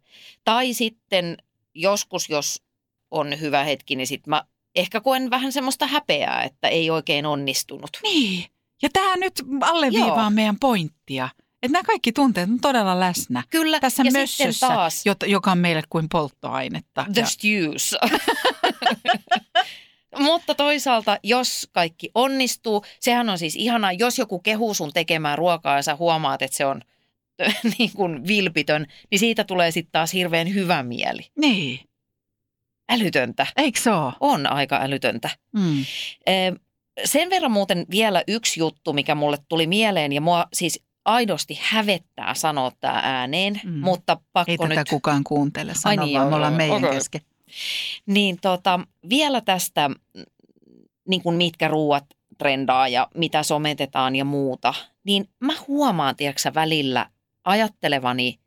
[0.43, 1.37] Tai sitten
[1.73, 2.61] joskus, jos
[3.11, 4.43] on hyvä hetki, niin sitten mä
[4.75, 7.89] ehkä koen vähän semmoista häpeää, että ei oikein onnistunut.
[8.03, 8.45] Niin.
[8.81, 10.29] Ja tämä nyt alleviivaa Joo.
[10.29, 11.29] meidän pointtia,
[11.63, 13.43] Että nämä kaikki tunteet on todella läsnä.
[13.49, 17.05] Kyllä, Tässä ja mössössä, taas jota- joka on meille kuin polttoainetta.
[17.13, 17.95] the Ja- stews.
[20.17, 25.75] Mutta toisaalta, jos kaikki onnistuu, sehän on siis ihanaa, jos joku kehuu sun tekemään ruokaa
[25.75, 26.81] ja sä huomaat, että se on
[27.77, 31.21] niin kuin vilpitön, niin siitä tulee sitten taas hirveän hyvä mieli.
[31.37, 31.79] Niin,
[32.91, 33.47] Älytöntä.
[33.57, 34.13] eikö se ole?
[34.19, 35.29] On aika älytöntä.
[35.53, 35.85] Mm.
[37.05, 42.33] Sen verran muuten vielä yksi juttu, mikä mulle tuli mieleen ja mua siis aidosti hävettää
[42.33, 43.79] sanoa tämä ääneen, Mm.
[43.79, 44.69] mutta pakko Ei nyt...
[44.75, 46.91] tätä kukaan kuuntele, sano Ai Ai niin, vaan, me ollaan meidän okei.
[46.91, 47.21] kesken.
[48.05, 48.79] Niin tota,
[49.09, 49.95] vielä tästä, mm,
[51.07, 52.05] niin kuin mitkä ruuat
[52.37, 54.73] trendaa ja mitä sometetaan ja muuta,
[55.03, 57.09] niin mä huomaan, tiedätkö välillä
[57.43, 58.39] ajattelevani,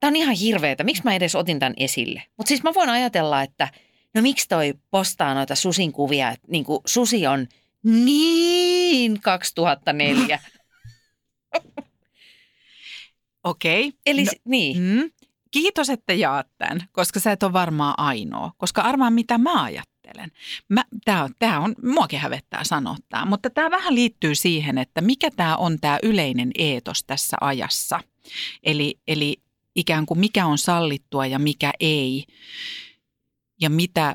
[0.00, 2.22] tämä on ihan hirveetä, miksi mä edes otin tämän esille.
[2.36, 3.68] Mutta siis mä voin ajatella, että
[4.14, 7.46] no miksi toi postaa noita susin kuvia, että niin kuin susi on
[7.82, 10.40] niin 2004.
[13.44, 13.92] Okei.
[14.06, 15.10] Eli No, no, niin, mm.
[15.52, 18.52] Kiitos, että jaat tämän, koska sä et ole varmaan ainoa.
[18.58, 20.30] Koska arvaan, mitä mä ajattelen.
[20.68, 25.00] Mä, tää on, tää on, muakin hävettää sanoa tämä, mutta tämä vähän liittyy siihen, että
[25.00, 28.00] mikä tämä on tämä yleinen eetos tässä ajassa.
[28.62, 29.36] Eli, eli
[29.74, 32.24] ikään kuin mikä on sallittua ja mikä ei.
[33.60, 34.14] Ja mitä,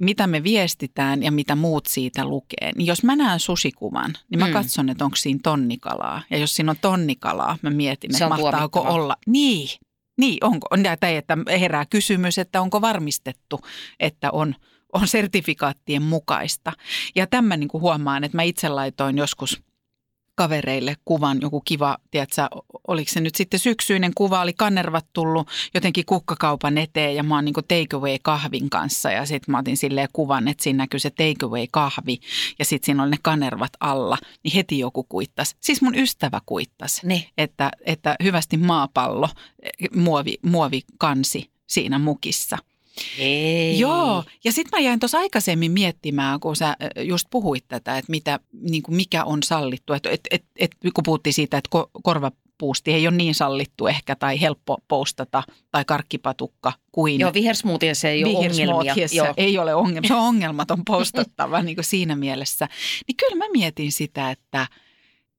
[0.00, 2.72] mitä me viestitään ja mitä muut siitä lukee.
[2.76, 4.52] Niin jos mä näen susikuvan, niin mä Mm.
[4.52, 6.22] katson, että onko siinä tonnikalaa.
[6.30, 9.16] Ja jos siinä on tonnikalaa, mä mietin, että mahtaako olla.
[9.26, 9.68] Niin,
[10.16, 10.68] niin onko.
[11.00, 13.60] Tai että herää kysymys, että onko varmistettu,
[14.00, 14.54] että on,
[14.92, 16.72] on sertifikaattien mukaista.
[17.14, 19.62] Ja tämän niin kuin huomaan, että mä itse laitoin joskus
[20.34, 22.42] kavereille kuvan, joku kiva, tiedätkö,
[22.88, 27.44] oliko se nyt sitten syksyinen kuva, oli kannervat tullut jotenkin kukkakaupan eteen ja mä oon
[27.44, 31.66] niin takeaway kahvin kanssa ja sitten mä otin silleen kuvan, että siinä näkyy se takeaway
[31.70, 32.20] kahvi
[32.58, 35.56] ja sitten siinä oli ne kanervat alla, niin heti joku kuittas.
[35.60, 37.30] Siis mun ystävä kuittas, ne.
[37.38, 39.28] että, että hyvästi maapallo,
[39.62, 42.58] eh, muovi, muovikansi siinä mukissa.
[43.18, 43.78] Ei.
[43.78, 48.40] Joo, ja sitten mä jäin tuossa aikaisemmin miettimään, kun sä just puhuit tätä, että mitä,
[48.60, 49.92] niin kuin mikä on sallittu.
[49.92, 54.16] Että et, et, et, kun puhuttiin siitä, että ko, korvapuusti ei ole niin sallittu ehkä
[54.16, 58.94] tai helppo postata tai karkkipatukka kuin Joo, vihersmoothiessa ei ole ongelmia.
[59.12, 59.34] Joo.
[59.36, 60.08] ei ole ongelmia.
[60.08, 62.68] Se on ongelmaton postattava niin kuin siinä mielessä.
[63.08, 64.66] Niin kyllä mä mietin sitä, että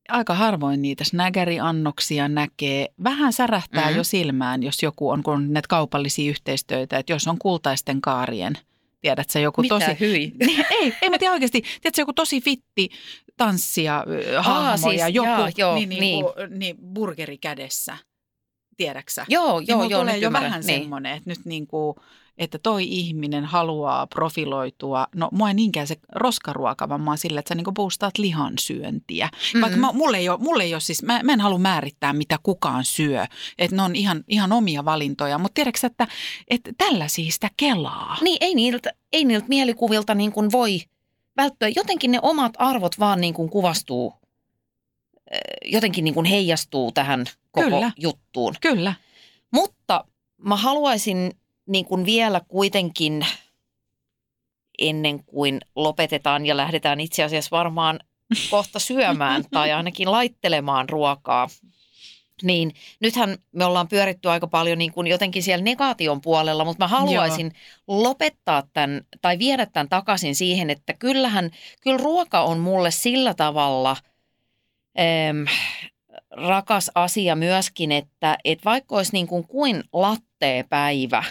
[0.10, 2.88] aika harvoin niitä snägäriannoksia näkee.
[3.04, 3.88] Vähän särähtää Mhm.
[3.88, 3.98] mm-hmm.
[3.98, 8.58] jo silmään, jos joku on, kun on näitä kaupallisia yhteistöitä, että jos on kultaisten kaarien,
[9.02, 10.00] tiedät sä joku Mitä tosi...
[10.00, 10.32] hyi?
[10.48, 11.62] Niin, ei, ei mä tiedä oikeasti.
[11.62, 12.90] Tiedätkö, joku tosi fitti
[13.38, 16.24] tanssia, ö, hahmo siis, joku jaa, joo, niin, niin, niin.
[16.24, 17.98] Kuin, niin, burgeri kädessä.
[18.78, 19.26] Tiedäksä?
[19.30, 20.50] Joo, Niin joo, joo, tulee jo ymmärrän.
[20.52, 20.80] vähän niin.
[20.82, 21.96] semmoinen, että nyt niin kuin,
[22.38, 25.08] että toi ihminen haluaa profiloitua.
[25.16, 28.18] No mua ei niinkään se roskaruoka, vaan mä oon sillä, että sä niin kuin boostaat
[28.18, 29.26] lihansyöntiä.
[29.26, 29.62] Mm-hmm.
[29.62, 32.40] Vaikka mä, mulle, ei ole, mulle ei ole siis, mä, mä en halua määrittää, mitä
[32.44, 33.26] kukaan syö.
[33.58, 35.38] Että ne on ihan, ihan omia valintoja.
[35.38, 36.08] Mutta tiedätkö että,
[36.48, 38.18] että tällaisia sitä kelaa?
[38.22, 40.82] Niin, ei niiltä, ei niiltä mielikuvilta niin kuin voi
[41.38, 41.70] välttyä.
[41.76, 44.14] Jotenkin ne omat arvot vaan niin kuin kuvastuu,
[45.66, 47.92] jotenkin niin kuin heijastuu tähän koko Kyllä.
[47.98, 48.56] juttuun.
[48.62, 48.94] Kyllä.
[49.52, 50.06] Mutta
[50.38, 51.32] mä haluaisin
[51.68, 53.26] niin kuin vielä kuitenkin
[54.80, 58.00] ennen kuin lopetetaan ja lähdetään itse asiassa varmaan
[58.50, 61.48] kohta syömään tai ainakin laittelemaan ruokaa,
[62.44, 66.88] niin nythän me ollaan pyöritty aika paljon niin kuin jotenkin siellä negaation puolella, mutta mä
[66.88, 67.52] haluaisin
[67.88, 68.04] Joo.
[68.04, 71.52] lopettaa tämän tai viedä tämän takaisin siihen, että kyllähän,
[71.82, 73.98] kyllä ruoka on mulle sillä tavalla
[75.30, 75.46] äm,
[76.32, 81.24] rakas asia myöskin, että et vaikka olisi niin kuin, kuin latteepäivä,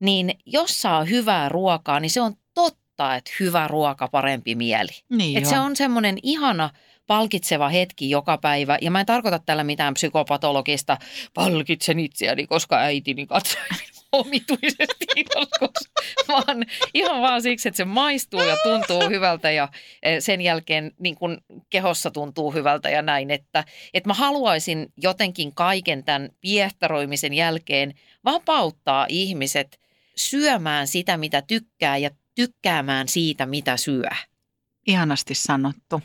[0.00, 4.92] niin jos saa hyvää ruokaa, niin se on totta, että hyvä ruoka parempi mieli.
[5.08, 6.70] Niin Et se on semmoinen ihana
[7.06, 8.78] palkitseva hetki joka päivä.
[8.80, 10.98] Ja mä en tarkoita tällä mitään psykopatologista,
[11.34, 13.62] palkitsen itseäni, koska äitini katsoi
[14.12, 15.90] omituisesti joskus,
[16.28, 19.68] vaan ihan vaan siksi, että se maistuu ja tuntuu hyvältä ja
[20.02, 21.40] eh, sen jälkeen niin kun
[21.70, 23.30] kehossa tuntuu hyvältä ja näin.
[23.30, 23.64] Että,
[23.94, 29.83] että mä haluaisin jotenkin kaiken tämän piehtaroimisen jälkeen vapauttaa ihmiset
[30.16, 34.08] syömään sitä, mitä tykkää ja tykkäämään siitä, mitä syö.
[34.86, 36.02] Ihanasti sanottu.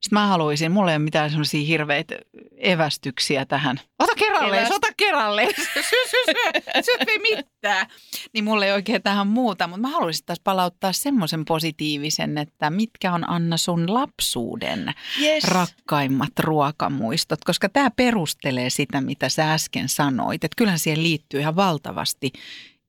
[0.00, 2.14] Sitten mä haluaisin, mulla ei ole mitään semmoisia hirveitä
[2.56, 3.80] evästyksiä tähän.
[3.98, 5.54] Ota kerralleen, Eväst- ota kerralleen.
[5.56, 7.86] Syö, syö, syö, syö, mitään.
[8.32, 13.12] Niin mulla ei oikein tähän muuta, mutta mä haluaisin taas palauttaa semmoisen positiivisen, että mitkä
[13.12, 15.44] on Anna sun lapsuuden Yes.
[15.44, 20.44] rakkaimmat ruokamuistot, koska tämä perustelee sitä, mitä sä äsken sanoit.
[20.44, 22.32] Että kyllähän siihen liittyy ihan valtavasti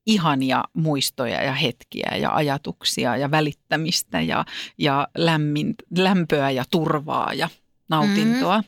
[0.05, 4.45] ihania muistoja ja hetkiä ja ajatuksia ja välittämistä ja,
[4.77, 7.49] ja lämmin, lämpöä ja turvaa ja
[7.89, 8.63] nautintoa.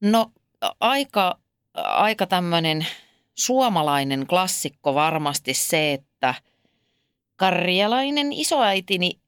[0.00, 0.32] No
[0.80, 1.38] aika,
[1.74, 2.86] aika tämmöinen
[3.34, 6.34] suomalainen klassikko varmasti se, että
[7.36, 9.20] karjalainen isoäitini,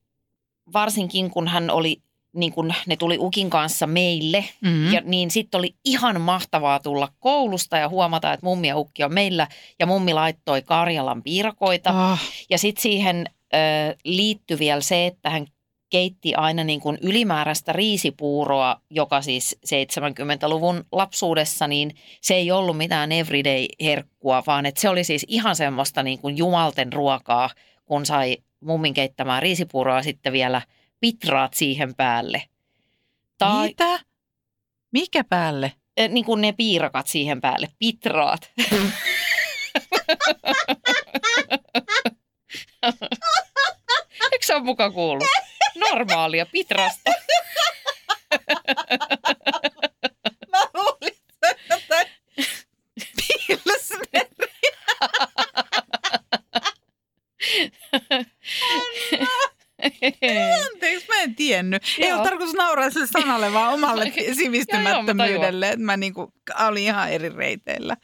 [0.73, 2.03] varsinkin kun hän oli,
[2.37, 4.93] niin kun ne tuli Ukin kanssa meille, Mm-hmm.
[4.93, 9.15] ja niin sitten oli ihan mahtavaa tulla koulusta ja huomata, että mummi ja ukki on
[9.15, 9.49] meillä.
[9.79, 12.11] Ja mummi laittoi Karjalan piirakoita.
[12.13, 12.19] Oh,
[12.51, 13.57] Ja sitten siihen ö,
[14.05, 15.47] liittyi vielä se, että hän
[15.91, 23.13] keitti aina niin kuin ylimääräistä riisipuuroa, joka siis 70-luvun lapsuudessa, niin se ei ollut mitään
[23.13, 27.51] everyday-herkkua, vaan että se oli siis ihan semmoista niin kuin jumalten ruokaa,
[27.85, 30.63] kun sai mummin keittämään riisipuuroa sitten vielä
[31.07, 32.43] pitraat siihen päälle.
[33.39, 33.99] Tai Mitä?
[34.93, 35.73] Mikä päälle?
[35.97, 38.51] eh, niin kuin ne piirakat siihen päälle, pitraat.
[44.33, 45.27] Eikö se ole muka kuullut?
[45.75, 47.11] Normaalia, pitrasta.
[50.51, 52.07] Mä luulin, että.
[60.73, 61.83] Anteeksi, mä en tiennyt.
[61.99, 62.19] Ei Joo.
[62.19, 65.69] ole tarkoitus nauraa sille sanalle, vaan omalle Joo, joo, mä sivistymättömyydelle.
[65.69, 66.33] Että mä niinku,
[66.69, 67.97] olin ihan eri reiteillä.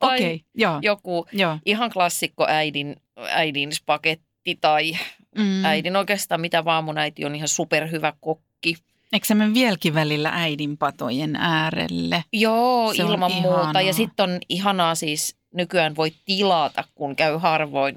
[0.00, 0.78] Tai Okei, okay, joo.
[0.82, 1.58] Joku joo.
[1.66, 2.96] ihan klassikko äidin,
[3.30, 4.92] äidin spagetti tai
[5.38, 5.64] Mm.
[5.64, 6.84] äidin oikeastaan mitä vaan.
[6.84, 8.76] Mun äiti on ihan superhyvä kokki.
[9.12, 12.24] Eikö se mene vieläkin välillä äidin patojen äärelle?
[12.32, 13.60] Joo, Se ilman muuta.
[13.60, 13.82] ihanaa.
[13.82, 17.96] Ja sitten on ihanaa siis nykyään voi tilata, kun käy harvoin,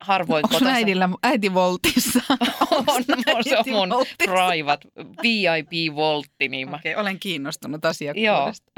[0.00, 0.74] harvoin Onko sun kotona.
[0.76, 2.20] äidillä äiti voltissa?
[2.70, 4.14] on, on, se on mun Voltissa?
[4.24, 4.88] private
[5.22, 6.48] VIP-voltti.
[6.48, 8.72] Niin mä, Okei, olen kiinnostunut asiakkuudesta.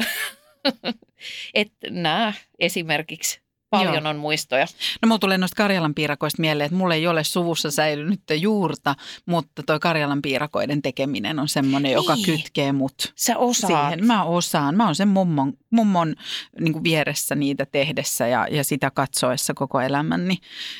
[1.55, 3.41] et nää esimerkiksi
[3.73, 4.11] paljon Joo.
[4.11, 4.66] on muistoja.
[5.03, 8.95] No mulla tulee noista Karjalan piirakoista mieleen, että mulla ei ole suvussa säilynyt juurta,
[9.27, 12.27] mutta toi Karjalan piirakoiden tekeminen on semmoinen, joka Niin.
[12.27, 13.91] kytkee mut Sä osaat.
[13.91, 14.07] siihen.
[14.07, 14.75] Mä osaan.
[14.77, 16.14] Mä oon sen mummon, mummon
[16.61, 20.39] niin vieressä niitä tehdessä ja, ja sitä katsoessa koko elämäni.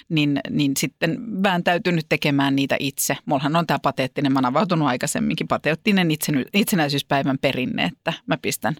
[0.09, 3.17] Niin, niin sitten vääntäytynyt tekemään niitä itse.
[3.27, 8.77] Mullahan on tämä pateettinen, mä oon avautunut aikaisemminkin, pateettinen itsen, itsenäisyyspäivän perinne, että mä pistän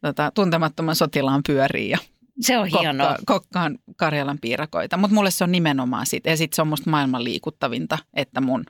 [0.00, 1.98] tota, tuntemattoman sotilaan pyöriin ja
[2.40, 3.08] Se on hienoa.
[3.08, 4.96] kokka, kokkaan Karjalan piirakoita.
[4.96, 6.30] Mutta mulle se on nimenomaan siitä.
[6.30, 8.64] Ja sitten se on musta maailman liikuttavinta, että mun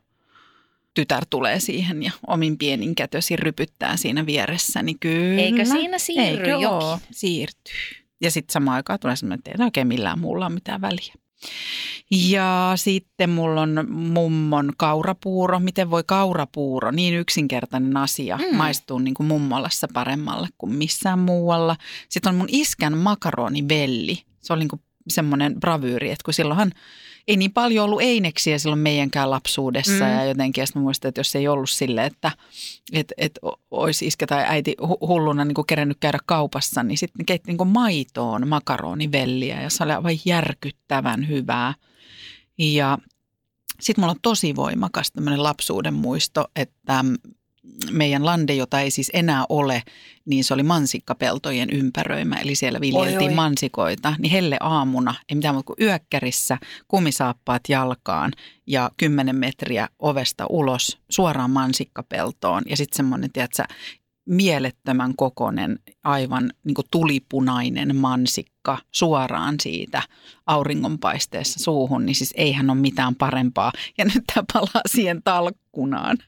[0.94, 4.82] tytär tulee siihen ja omin pienin kätösi rypyttää siinä vieressä.
[4.82, 5.42] Niin kyllä.
[5.42, 7.06] Eikö siinä siirry Eikö jokin?
[7.10, 7.74] Siirtyy.
[8.20, 11.14] Ja sitten samaan aikaan tulee semmoinen, että ei oikein millään muulla ole mitään väliä.
[12.10, 15.60] Ja sitten mulla on mummon kaurapuuro.
[15.60, 18.56] Miten voi kaurapuuro, niin yksinkertainen asia, Mm.
[18.56, 21.76] maistuu niin kuin mummolassa paremmalle kuin missään muualla.
[22.08, 24.22] Sitten on mun iskän makaronivelli.
[24.40, 26.72] Se oli niin kuin semmoinen bravyyri, että kun silloinhan
[27.28, 30.04] ei niin paljon ollut eineksiä silloin meidänkään lapsuudessa.
[30.04, 30.10] Mm.
[30.10, 32.32] Ja jotenkin ja mä muistan, että jos ei ollut silleen, että
[32.92, 33.38] et, et
[33.70, 38.48] olisi iskä tai äiti hu- hulluna niin kerennyt käydä kaupassa, niin sitten keitti niin maitoon
[38.48, 41.74] makaronivelliä ja se oli aivan järkyttävän hyvää.
[42.58, 42.98] Ja
[43.80, 47.04] sitten mulla on tosi voimakas tämmöinen lapsuuden muisto, että
[47.90, 49.82] meidän lande, jota ei siis enää ole,
[50.24, 53.34] niin se oli mansikkapeltojen ympäröimä, eli siellä viljeltiin Oi, oi.
[53.34, 54.14] mansikoita.
[54.18, 56.58] Niin helle aamuna, ei mitään muuta kuin yökkärissä,
[56.88, 58.32] kumisaappaat jalkaan
[58.66, 62.62] ja 10 metriä ovesta ulos suoraan mansikkapeltoon.
[62.66, 63.64] Ja sitten semmoinen, tiedätkö,
[64.26, 70.02] mielettömän kokonen, aivan niin tulipunainen mansikka suoraan siitä
[70.46, 73.72] auringonpaisteessa suuhun, niin siis eihän ole mitään parempaa.
[73.98, 76.18] Ja nyt tämä palaa siihen talkkunaan.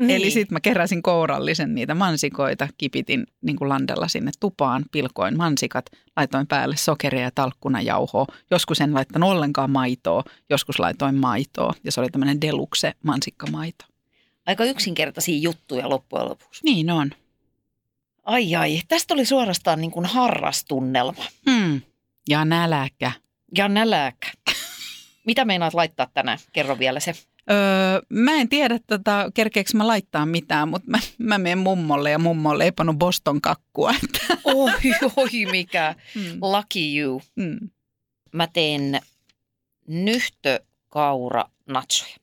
[0.00, 0.10] Niin.
[0.10, 5.86] Eli sitten mä keräsin kourallisen niitä mansikoita, kipitin niin kuin landella sinne tupaan, pilkoin mansikat,
[6.16, 8.26] laitoin päälle sokeria ja talkkunajauhoa.
[8.50, 13.84] Joskus en laittanut ollenkaan maitoa, joskus laitoin maitoa ja se oli tämmöinen deluxe mansikkamaito.
[14.46, 16.64] Aika yksinkertaisia juttuja loppujen lopuksi.
[16.64, 17.10] Niin on.
[18.24, 21.24] Ai ai, tästä oli suorastaan niin kuin harrastunnelma.
[21.50, 21.80] Hmm.
[22.28, 23.12] Ja näläkä.
[23.56, 24.30] Ja nälääkä.
[25.26, 26.38] Mitä meinaat laittaa tänään?
[26.52, 27.14] Kerro vielä se.
[27.50, 32.18] Öö, mä en tiedä, tota, kerkeekö mä laittaa mitään, mutta mä, mä menen mummolle ja
[32.18, 33.94] mummo on leipannut Boston kakkua.
[34.44, 34.72] Oi,
[35.16, 35.94] oi mikä.
[36.14, 36.22] mm.
[36.40, 37.22] Lucky you.
[37.36, 37.70] Mm.
[38.32, 39.00] Mä teen
[39.88, 42.16] nyhtökaura natsoja.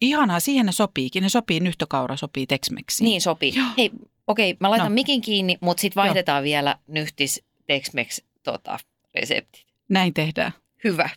[0.00, 1.22] Ihanaa, siihen ne sopiikin.
[1.22, 3.04] Ne sopii, nyhtökaura sopii Tex-Mexiin.
[3.04, 3.52] Niin sopii.
[3.56, 3.66] Joo.
[3.78, 3.90] Hei,
[4.26, 4.94] okei, mä laitan No.
[4.94, 7.42] mikin kiinni, mutta sitten vaihdetaan vielä nyhtis
[7.72, 8.78] Tex-Mex tota,
[9.14, 9.66] reseptit.
[9.88, 10.52] Näin tehdään.
[10.84, 11.08] Hyvä.